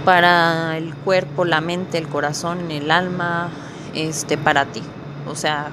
[0.05, 3.51] Para el cuerpo, la mente, el corazón, el alma,
[3.95, 4.83] este, para ti.
[5.29, 5.69] O sea,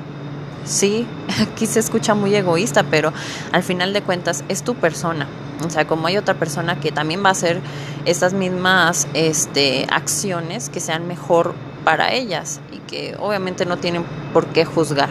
[0.65, 1.07] sí,
[1.41, 3.11] aquí se escucha muy egoísta, pero
[3.51, 5.27] al final de cuentas es tu persona.
[5.65, 7.59] O sea, como hay otra persona que también va a hacer
[8.05, 11.53] estas mismas este, acciones que sean mejor
[11.83, 15.09] para ellas y que obviamente no tienen por qué juzgar,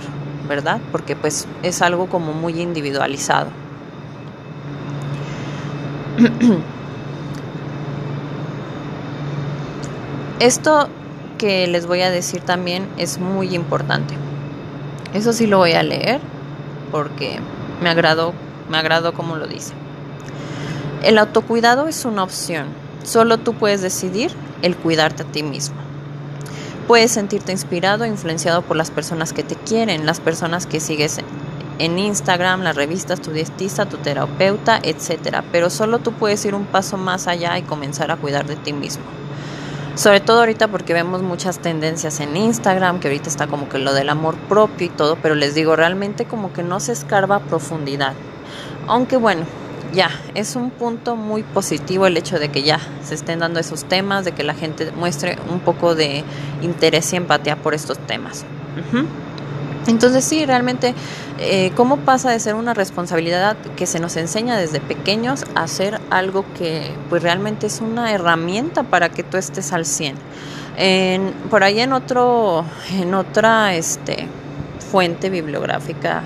[0.49, 0.80] ¿verdad?
[0.90, 3.51] Porque pues es algo como muy individualizado.
[10.40, 10.88] Esto
[11.36, 14.14] que les voy a decir también es muy importante.
[15.14, 16.20] Eso sí lo voy a leer
[16.90, 17.40] porque
[17.82, 18.34] me agradó,
[18.68, 19.72] me agradó como lo dice.
[21.03, 22.66] El autocuidado es una opción.
[23.05, 24.32] Solo tú puedes decidir
[24.62, 25.88] el cuidarte a ti mismo.
[26.89, 31.20] Puedes sentirte inspirado e influenciado por las personas que te quieren, las personas que sigues
[31.78, 35.45] en Instagram, las revistas, tu dietista, tu terapeuta, etcétera.
[35.53, 38.72] Pero solo tú puedes ir un paso más allá y comenzar a cuidar de ti
[38.72, 39.05] mismo.
[39.97, 43.93] Sobre todo ahorita porque vemos muchas tendencias en Instagram, que ahorita está como que lo
[43.93, 47.41] del amor propio y todo, pero les digo, realmente como que no se escarba a
[47.41, 48.14] profundidad.
[48.86, 49.45] Aunque bueno,
[49.93, 53.84] ya, es un punto muy positivo el hecho de que ya se estén dando esos
[53.84, 56.24] temas, de que la gente muestre un poco de
[56.62, 58.45] interés y empatía por estos temas.
[59.86, 60.95] Entonces sí, realmente,
[61.39, 66.01] eh, ¿cómo pasa de ser una responsabilidad que se nos enseña desde pequeños a ser
[66.11, 70.16] algo que pues realmente es una herramienta para que tú estés al 100?
[71.51, 74.28] por ahí en otro, en otra este,
[74.93, 76.22] fuente bibliográfica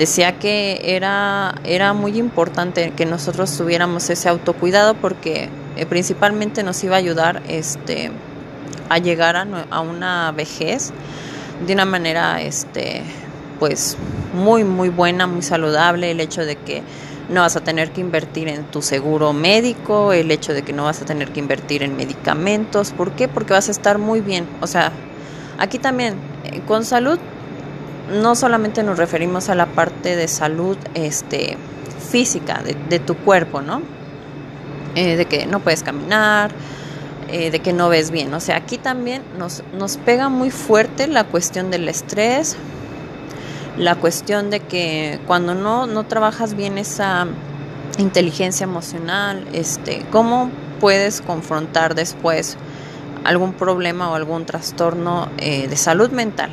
[0.00, 6.82] decía que era, era muy importante que nosotros tuviéramos ese autocuidado porque eh, principalmente nos
[6.82, 8.10] iba a ayudar este,
[8.88, 10.90] a llegar a, una vejez
[11.66, 13.02] de una manera este,
[13.58, 13.98] pues
[14.32, 16.82] muy muy buena, muy saludable, el hecho de que
[17.28, 20.84] no vas a tener que invertir en tu seguro médico, el hecho de que no
[20.84, 23.28] vas a tener que invertir en medicamentos, ¿por qué?
[23.28, 24.92] Porque vas a estar muy bien, o sea,
[25.58, 27.18] aquí también eh, con salud
[28.10, 31.56] no solamente nos referimos a la parte de salud este,
[32.10, 33.82] física de, tu cuerpo, ¿no?
[34.94, 36.50] Eh, de que no puedes caminar,
[37.28, 38.34] eh, de que no ves bien.
[38.34, 42.56] O sea, aquí también nos, nos pega muy fuerte la cuestión del estrés,
[43.78, 47.26] la cuestión de que cuando no, no trabajas bien esa
[47.98, 50.50] inteligencia emocional, este, ¿cómo
[50.80, 52.56] puedes confrontar después
[53.22, 56.50] algún problema o algún trastorno eh, de salud mental?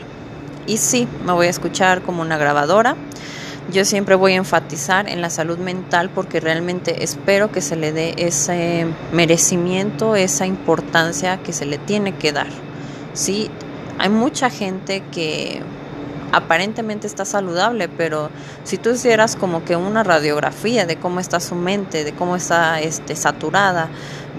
[0.68, 2.96] Y sí, me voy a escuchar como una grabadora.
[3.72, 7.92] Yo siempre voy a enfatizar en la salud mental porque realmente espero que se le
[7.92, 12.48] dé ese merecimiento, esa importancia que se le tiene que dar.
[13.14, 13.50] Sí,
[13.98, 15.62] hay mucha gente que
[16.32, 18.30] aparentemente está saludable, pero
[18.64, 22.82] si tú hicieras como que una radiografía de cómo está su mente, de cómo está
[22.82, 23.90] este, saturada,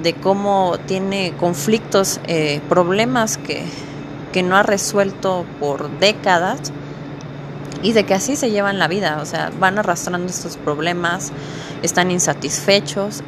[0.03, 3.65] de cómo tiene conflictos, eh, problemas que
[4.33, 6.73] que no ha resuelto por décadas
[7.83, 11.33] y de que así se llevan la vida, o sea, van arrastrando estos problemas,
[11.83, 13.23] están insatisfechos.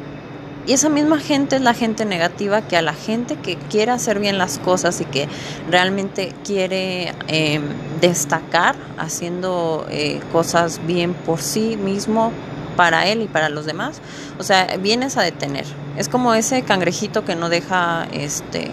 [0.67, 4.19] Y esa misma gente es la gente negativa que a la gente que quiere hacer
[4.19, 5.27] bien las cosas y que
[5.69, 7.63] realmente quiere em,
[7.99, 12.31] destacar haciendo eh, cosas bien por sí mismo,
[12.75, 14.01] para él y para los demás,
[14.39, 15.65] o sea, vienes a detener.
[15.97, 18.71] Es como ese cangrejito que no deja este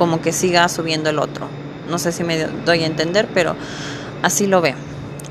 [0.00, 1.46] como que siga subiendo el otro.
[1.90, 3.54] No sé si me doy a entender, pero
[4.22, 4.76] así lo veo.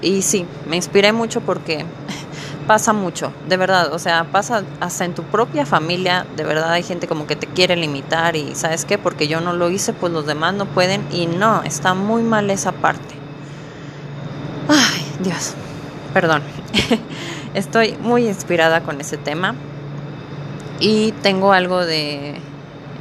[0.04, 1.86] Y sí, me inspiré mucho porque
[2.68, 6.84] pasa mucho, de verdad, o sea, pasa hasta en tu propia familia, de verdad hay
[6.84, 10.14] gente como que te quiere limitar y sabes qué, porque yo no lo hice, pues
[10.14, 11.04] los demás no pueden.
[11.12, 13.16] Y no, está muy mal esa parte.
[14.68, 15.56] Ay, Dios,
[16.14, 16.44] perdón,
[17.56, 19.56] estoy muy inspirada con ese tema.
[20.80, 22.40] Y tengo algo de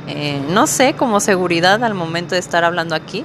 [0.08, 3.24] eh, no sé, como seguridad al momento de estar hablando aquí.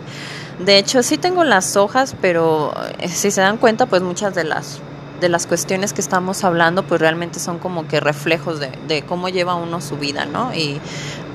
[0.60, 4.44] De hecho, sí tengo las hojas, pero eh, si se dan cuenta, pues muchas de
[4.44, 4.82] las
[5.24, 9.56] de las cuestiones que estamos hablando, pues realmente son como que reflejos de, cómo lleva
[9.56, 10.54] uno su vida, ¿no?
[10.54, 10.82] Y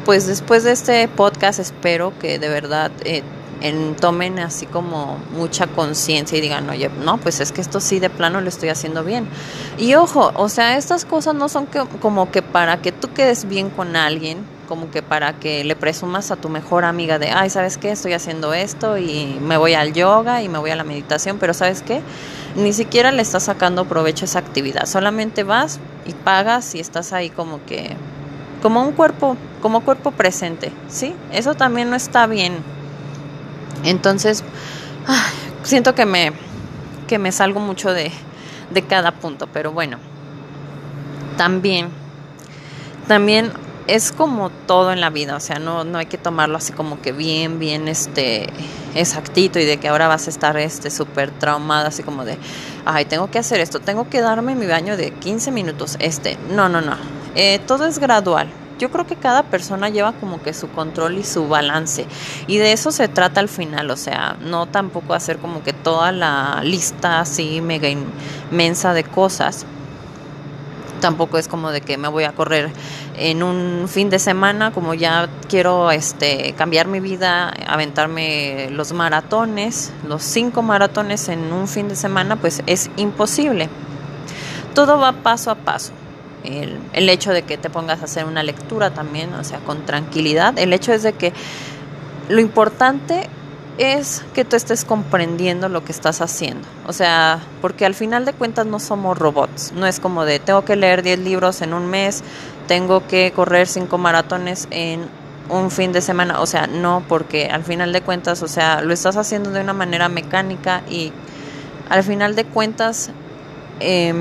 [0.04, 3.22] pues después de este podcast espero que de verdad eh,
[3.62, 7.98] en, tomen así como mucha conciencia y digan, oye, no, pues es que esto sí
[7.98, 9.26] de plano lo estoy haciendo bien.
[9.78, 13.48] Y ojo, o sea, estas cosas no son que, como que para que tú quedes
[13.48, 17.48] bien con alguien, como que para que le presumas a tu mejor amiga de, ay,
[17.48, 17.90] ¿sabes qué?
[17.90, 21.54] Estoy haciendo esto y me voy al yoga y me voy a la meditación, pero
[21.54, 22.02] ¿sabes qué?
[22.54, 27.12] Ni siquiera le estás sacando provecho a esa actividad, solamente vas y pagas y estás
[27.12, 27.96] ahí como que,
[28.60, 31.14] como un cuerpo, como cuerpo presente, ¿sí?
[31.32, 32.58] Eso también no está bien.
[33.84, 34.44] Entonces,
[35.62, 36.32] siento que me,
[37.06, 38.12] que me salgo mucho de,
[38.70, 39.98] de cada punto, pero bueno,
[41.38, 41.88] también,
[43.06, 43.52] también
[43.88, 47.00] es como todo en la vida, o sea, no, no hay que tomarlo así como
[47.00, 48.46] que bien, bien, este,
[48.94, 52.38] exactito y de que ahora vas a estar, este, súper traumada, así como de,
[52.84, 56.68] ay, tengo que hacer esto, tengo que darme mi baño de 15 minutos, este, no,
[56.68, 56.96] no, no,
[57.34, 61.24] eh, todo es gradual, yo creo que cada persona lleva como que su control y
[61.24, 62.06] su balance.
[62.46, 66.12] Y de eso se trata al final, o sea, no tampoco hacer como que toda
[66.12, 69.66] la lista así mega inmensa de cosas.
[71.00, 72.70] Tampoco es como de que me voy a correr
[73.16, 79.92] en un fin de semana, como ya quiero este cambiar mi vida, aventarme los maratones,
[80.06, 83.68] los cinco maratones en un fin de semana, pues es imposible.
[84.74, 85.92] Todo va paso a paso
[86.44, 89.84] el, el, hecho de que te pongas a hacer una lectura también, o sea, con
[89.84, 90.58] tranquilidad.
[90.58, 91.32] El hecho es de que
[92.28, 93.28] lo importante
[93.78, 96.66] es que tú estés comprendiendo lo que estás haciendo.
[96.86, 99.72] O sea, porque al final de cuentas no somos robots.
[99.72, 102.22] No es como de tengo que leer 10 libros en un mes,
[102.66, 105.08] tengo que correr 5 maratones en
[105.48, 106.40] un fin de semana.
[106.40, 109.72] O sea, no, porque al final de cuentas, o sea, lo estás haciendo de una
[109.72, 111.12] manera mecánica y
[111.88, 113.10] al final de cuentas...
[113.80, 114.12] Eh,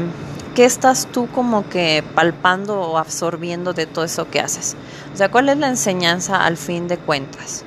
[0.58, 4.76] ¿qué estás tú como que palpando o absorbiendo de todo eso que haces?
[5.14, 7.64] O sea, ¿cuál es la enseñanza al fin de cuentas?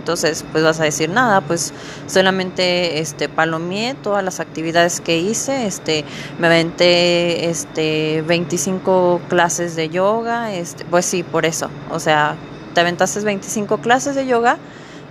[0.00, 1.74] Entonces, pues vas a decir nada, pues
[2.06, 6.06] solamente este palomié todas las actividades que hice, este
[6.38, 11.68] me aventé este 25 clases de yoga, este pues sí, por eso.
[11.90, 12.36] O sea,
[12.72, 14.56] te aventaste 25 clases de yoga,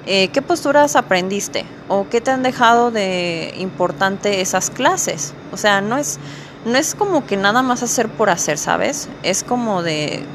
[0.07, 1.65] eh, ¿qué posturas aprendiste?
[1.87, 5.35] ¿O qué te han dejado de importante esas clases?
[5.51, 6.19] O sea, no es
[6.65, 9.07] no es como que nada más hacer por hacer, ¿sabes?
[9.23, 10.25] Es como de,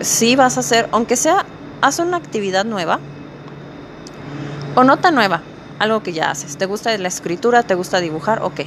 [0.00, 1.44] sí vas a hacer, aunque sea,
[1.82, 3.00] haz una actividad nueva
[4.74, 5.42] o no tan nueva,
[5.78, 6.56] algo que ya haces.
[6.56, 7.62] ¿Te gusta la escritura?
[7.62, 8.42] ¿Te gusta dibujar?
[8.42, 8.60] Ok.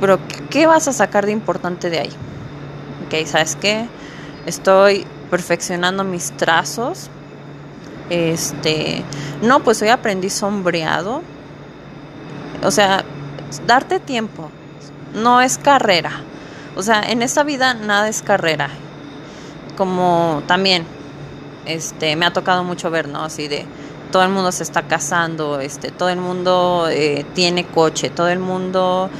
[0.00, 0.18] Pero,
[0.50, 2.12] ¿qué vas a sacar de importante de ahí?
[3.06, 3.86] Ok, ¿sabes qué?
[4.44, 7.10] Estoy perfeccionando mis trazos.
[8.10, 9.02] Este,
[9.42, 11.22] no, pues hoy aprendí sombreado.
[12.62, 13.04] O sea,
[13.66, 14.50] darte tiempo,
[15.14, 16.10] no es carrera.
[16.76, 18.68] O sea, en esta vida nada es carrera.
[19.76, 20.84] Como también,
[21.64, 23.24] este, me ha tocado mucho ver, ¿no?
[23.24, 23.66] Así de,
[24.10, 28.38] todo el mundo se está casando, este, todo el mundo eh, tiene coche, todo el
[28.38, 29.10] mundo,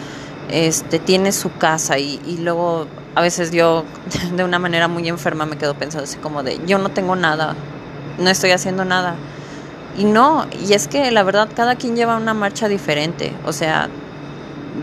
[0.51, 3.84] este, tiene su casa y, y luego a veces yo
[4.32, 7.55] de una manera muy enferma me quedo pensando así como de, yo no tengo nada,
[8.18, 9.16] no estoy haciendo nada.
[9.99, 13.89] Y no, y es que la verdad cada quien lleva una marcha diferente, o sea,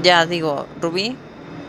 [0.02, 1.16] ya digo, Rubí,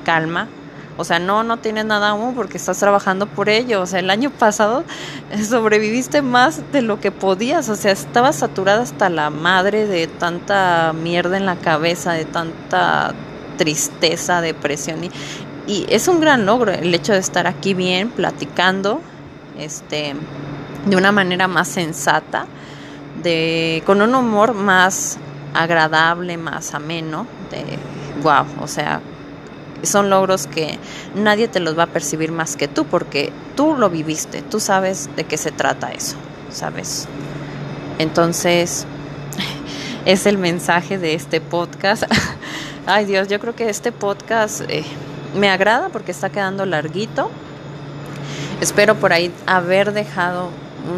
[0.05, 0.49] calma.
[0.97, 3.82] O sea, no, no tienes nada aún porque estás trabajando por ello.
[3.82, 4.84] O sea, el año pasado
[5.49, 7.68] sobreviviste más de lo que podías.
[7.68, 13.14] O sea, estabas saturada hasta la madre de tanta mierda en la cabeza, de tanta
[13.57, 15.05] tristeza, depresión.
[15.05, 15.11] Y,
[15.66, 19.01] y es un gran logro el hecho de estar aquí bien, platicando,
[19.59, 20.14] este,
[20.86, 22.47] de una manera más sensata,
[23.22, 25.18] de, con un humor más
[25.55, 27.78] agradable, más ameno, de
[28.22, 29.01] wow, o sea,
[29.87, 30.78] son logros que
[31.14, 35.09] nadie te los va a percibir más que tú, porque tú lo viviste, tú sabes
[35.16, 36.16] de qué se trata eso,
[36.51, 37.07] ¿sabes?
[37.99, 38.87] Entonces,
[40.05, 42.05] es el mensaje de este podcast.
[42.87, 44.85] Ay Dios, yo creo que este podcast eh,
[45.35, 47.30] me agrada porque está quedando larguito.
[48.61, 50.51] Espero por ahí haber dejado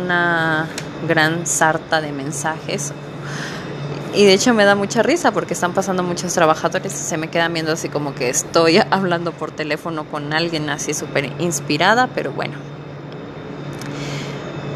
[0.02, 0.66] una
[1.06, 2.92] gran sarta de mensajes
[4.16, 7.28] y de hecho me da mucha risa porque están pasando muchos trabajadores y se me
[7.28, 12.32] quedan viendo así como que estoy hablando por teléfono con alguien así súper inspirada, pero
[12.32, 12.54] bueno.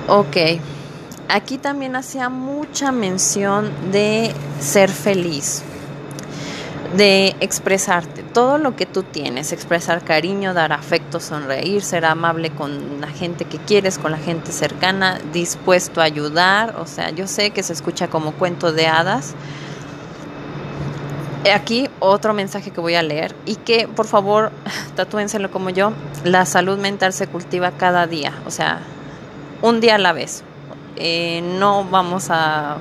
[0.08, 0.36] Ok,
[1.28, 5.62] aquí también hacía mucha mención de ser feliz
[6.96, 13.00] de expresarte todo lo que tú tienes, expresar cariño, dar afecto, sonreír, ser amable con
[13.00, 17.50] la gente que quieres, con la gente cercana, dispuesto a ayudar, o sea, yo sé
[17.50, 19.34] que se escucha como cuento de hadas,
[21.54, 24.52] Aquí otro mensaje que voy a leer y que por favor
[24.94, 28.80] tatúenselo como yo, la salud mental se cultiva cada día, o sea,
[29.62, 30.42] un día a la vez.
[30.96, 32.76] Eh, no vamos a,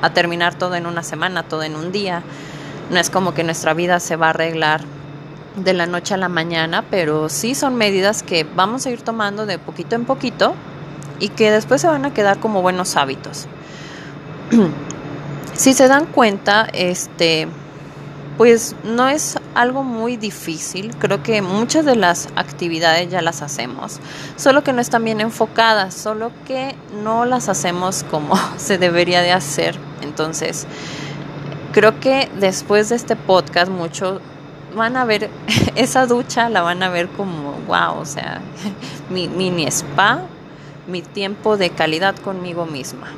[0.00, 2.22] a terminar todo en una semana, todo en un día.
[2.90, 4.82] No es como que nuestra vida se va a arreglar
[5.56, 9.46] de la noche a la mañana, pero sí son medidas que vamos a ir tomando
[9.46, 10.54] de poquito en poquito
[11.20, 13.46] y que después se van a quedar como buenos hábitos.
[15.54, 17.48] si se dan cuenta, este
[18.36, 24.00] pues no es algo muy difícil, creo que muchas de las actividades ya las hacemos,
[24.36, 29.32] solo que no están bien enfocadas, solo que no las hacemos como se debería de
[29.32, 29.78] hacer.
[30.02, 30.66] Entonces,
[31.74, 34.20] creo que después de este podcast muchos
[34.76, 35.28] van a ver
[35.74, 38.40] esa ducha, la van a ver como, wow, o sea,
[39.10, 40.22] mi mini spa,
[40.86, 43.08] mi tiempo de calidad conmigo misma.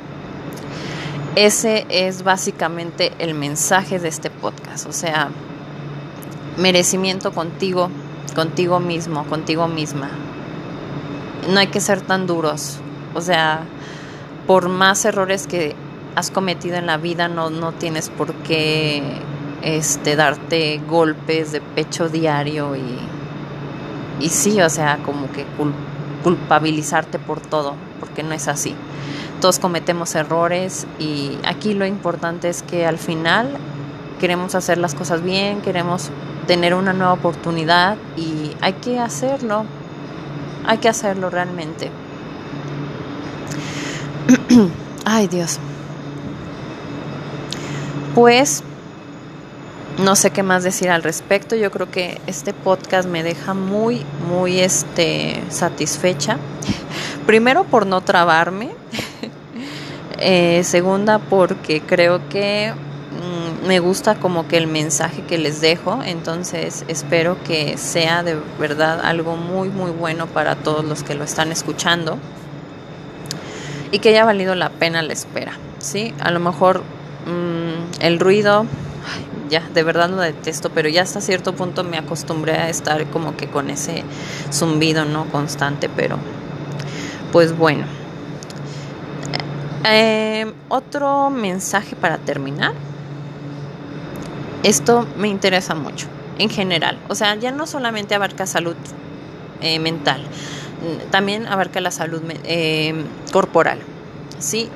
[1.35, 5.29] Ese es básicamente el mensaje de este podcast, o sea,
[6.57, 7.91] merecimiento contigo,
[8.33, 10.09] contigo mismo, contigo misma.
[11.53, 12.79] No hay que ser tan duros,
[13.13, 13.61] o sea,
[14.47, 15.75] por más errores que
[16.17, 19.01] has cometido en la vida, no, no tienes por qué
[19.61, 22.99] este, darte golpes de pecho diario y,
[24.19, 25.45] y sí, o sea, como que
[26.23, 28.75] culpabilizarte por todo, porque no es así
[29.41, 33.49] todos cometemos errores y aquí lo importante es que al final
[34.19, 36.09] queremos hacer las cosas bien, queremos
[36.47, 39.65] tener una nueva oportunidad y hay que hacerlo,
[40.65, 41.91] hay que hacerlo realmente.
[45.05, 45.59] Ay Dios.
[48.17, 48.63] Pues
[49.99, 51.55] no sé qué más decir al respecto.
[51.55, 56.39] Yo creo que este podcast me deja muy, muy este, satisfecha.
[57.27, 58.71] Primero por no trabarme.
[60.19, 65.99] Eh, segunda porque creo que mm, me gusta como que el mensaje que les dejo.
[66.03, 71.23] Entonces espero que sea de verdad algo muy, muy bueno para todos los que lo
[71.23, 72.17] están escuchando.
[73.91, 75.51] Y que haya valido la pena la espera.
[75.77, 76.15] ¿sí?
[76.19, 76.81] A lo mejor
[77.27, 77.56] mm,
[77.99, 78.65] el ruido
[79.49, 83.37] ya, de verdad lo detesto, pero ya hasta cierto punto me acostumbré a estar como
[83.37, 84.03] que con ese
[84.51, 85.25] zumbido, ¿no?
[85.25, 86.17] Constante, pero
[87.31, 87.85] pues bueno.
[89.85, 92.73] Eh, otro mensaje para terminar.
[94.63, 96.07] Esto me interesa mucho,
[96.39, 96.97] en general.
[97.07, 98.75] O sea, ya no solamente abarca salud
[99.61, 100.23] eh, mental,
[101.09, 102.93] también abarca la salud eh,
[103.31, 103.79] corporal.
[104.39, 104.69] ¿sí?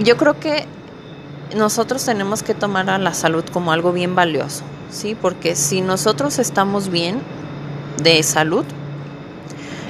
[0.00, 0.66] Yo creo que
[1.54, 5.14] nosotros tenemos que tomar a la salud como algo bien valioso, ¿sí?
[5.20, 7.20] Porque si nosotros estamos bien
[8.02, 8.64] de salud,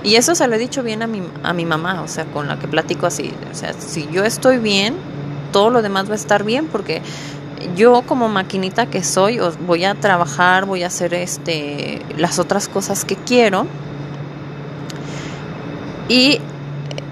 [0.03, 2.47] y eso se lo he dicho bien a mi, a mi mamá, o sea, con
[2.47, 4.95] la que platico así, o sea, si yo estoy bien,
[5.53, 7.03] todo lo demás va a estar bien, porque
[7.75, 13.05] yo como maquinita que soy, voy a trabajar, voy a hacer este las otras cosas
[13.05, 13.67] que quiero.
[16.09, 16.39] Y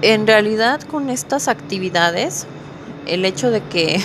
[0.01, 2.47] en realidad con estas actividades
[3.07, 4.01] el hecho de que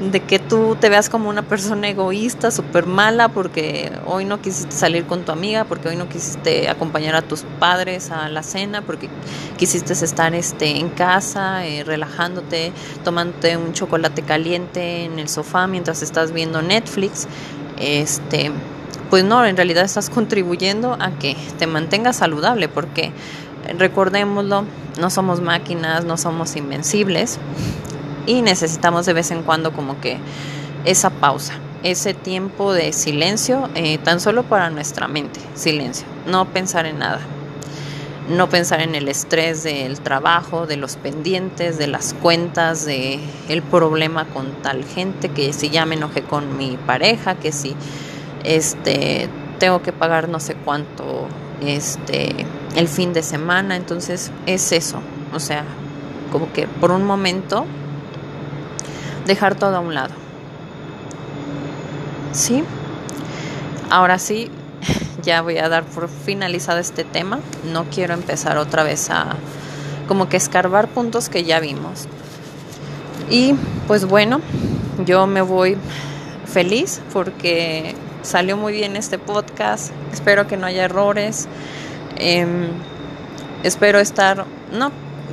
[0.00, 4.74] de que tú te veas como una persona egoísta, súper mala, porque hoy no quisiste
[4.74, 8.80] salir con tu amiga, porque hoy no quisiste acompañar a tus padres a la cena,
[8.80, 9.10] porque
[9.58, 12.72] quisiste estar este, en casa, eh, relajándote,
[13.04, 17.28] tomándote un chocolate caliente en el sofá mientras estás viendo Netflix.
[17.78, 18.50] Este,
[19.10, 23.12] pues no, en realidad estás contribuyendo a que te mantengas saludable, porque
[23.78, 24.64] recordémoslo,
[24.98, 27.38] no somos máquinas, no somos invencibles
[28.26, 30.18] y necesitamos de vez en cuando como que
[30.84, 36.86] esa pausa, ese tiempo de silencio, eh, tan solo para nuestra mente, silencio, no pensar
[36.86, 37.20] en nada,
[38.28, 43.18] no pensar en el estrés del trabajo, de los pendientes, de las cuentas, de
[43.48, 47.74] el problema con tal gente, que si ya me enojé con mi pareja, que si
[48.44, 51.26] este tengo que pagar no sé cuánto
[51.60, 52.46] este
[52.76, 55.00] el fin de semana, entonces es eso,
[55.34, 55.64] o sea,
[56.30, 57.66] como que por un momento
[59.30, 60.12] dejar todo a un lado.
[62.32, 62.64] ¿Sí?
[63.88, 64.50] Ahora sí,
[65.22, 67.38] ya voy a dar por finalizado este tema.
[67.72, 69.36] No quiero empezar otra vez a
[70.08, 72.08] como que escarbar puntos que ya vimos.
[73.28, 73.54] Y
[73.86, 74.40] pues bueno,
[75.06, 75.76] yo me voy
[76.46, 79.92] feliz porque salió muy bien este podcast.
[80.12, 81.46] Espero que no haya errores.
[82.16, 82.66] Em,
[83.62, 84.44] espero estar...
[84.72, 84.90] No,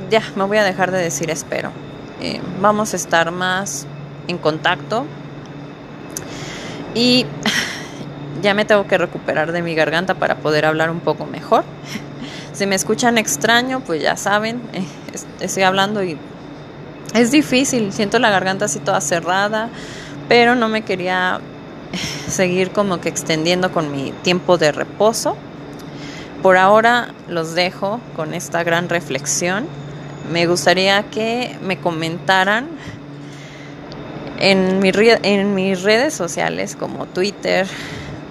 [0.08, 1.72] ya, me voy a dejar de decir espero.
[2.20, 3.86] Eh, vamos a estar más
[4.26, 5.06] en contacto.
[6.94, 7.26] Y
[8.42, 11.64] ya me tengo que recuperar de mi garganta para poder hablar un poco mejor.
[12.54, 14.84] Si me escuchan extraño, pues ya saben, eh,
[15.38, 16.18] estoy hablando y
[17.14, 19.70] es difícil, siento la garganta así toda cerrada
[20.28, 21.40] pero no me quería
[22.28, 25.36] seguir como que extendiendo con mi tiempo de reposo.
[26.42, 29.66] Por ahora los dejo con esta gran reflexión.
[30.30, 32.68] Me gustaría que me comentaran
[34.38, 34.78] en,
[35.54, 37.66] mis redes sociales como Twitter,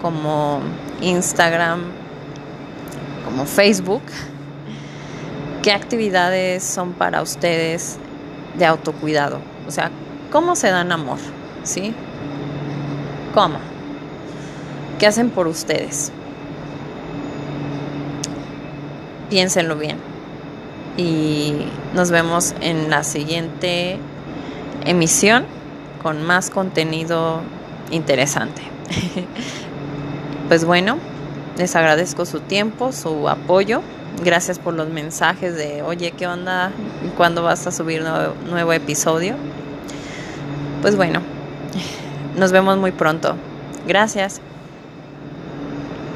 [0.02, 0.62] como
[1.02, 1.82] Instagram,
[3.26, 4.04] como Facebook,
[5.64, 7.98] qué actividades son para ustedes
[8.58, 9.40] de autocuidado.
[9.68, 9.92] O sea,
[10.32, 11.20] ¿cómo se dan amor?
[11.64, 11.94] ¿Sí?
[13.34, 13.58] ¿Cómo?
[15.00, 16.12] ¿Qué hacen por ustedes?
[19.30, 20.07] Piénsenlo bien.
[20.98, 21.54] Y
[21.94, 24.00] nos vemos en la siguiente
[24.86, 25.46] emisión
[26.02, 27.42] con más contenido
[27.92, 28.62] interesante.
[30.48, 30.98] pues bueno,
[31.58, 33.82] les agradezco su tiempo, su apoyo.
[34.24, 36.72] Gracias por los mensajes de, oye, ¿qué onda?
[37.16, 39.36] ¿Cuándo vas a subir nuevo, nuevo episodio?
[40.82, 41.22] Pues bueno,
[42.36, 43.36] nos vemos muy pronto.
[43.88, 44.42] Gracias.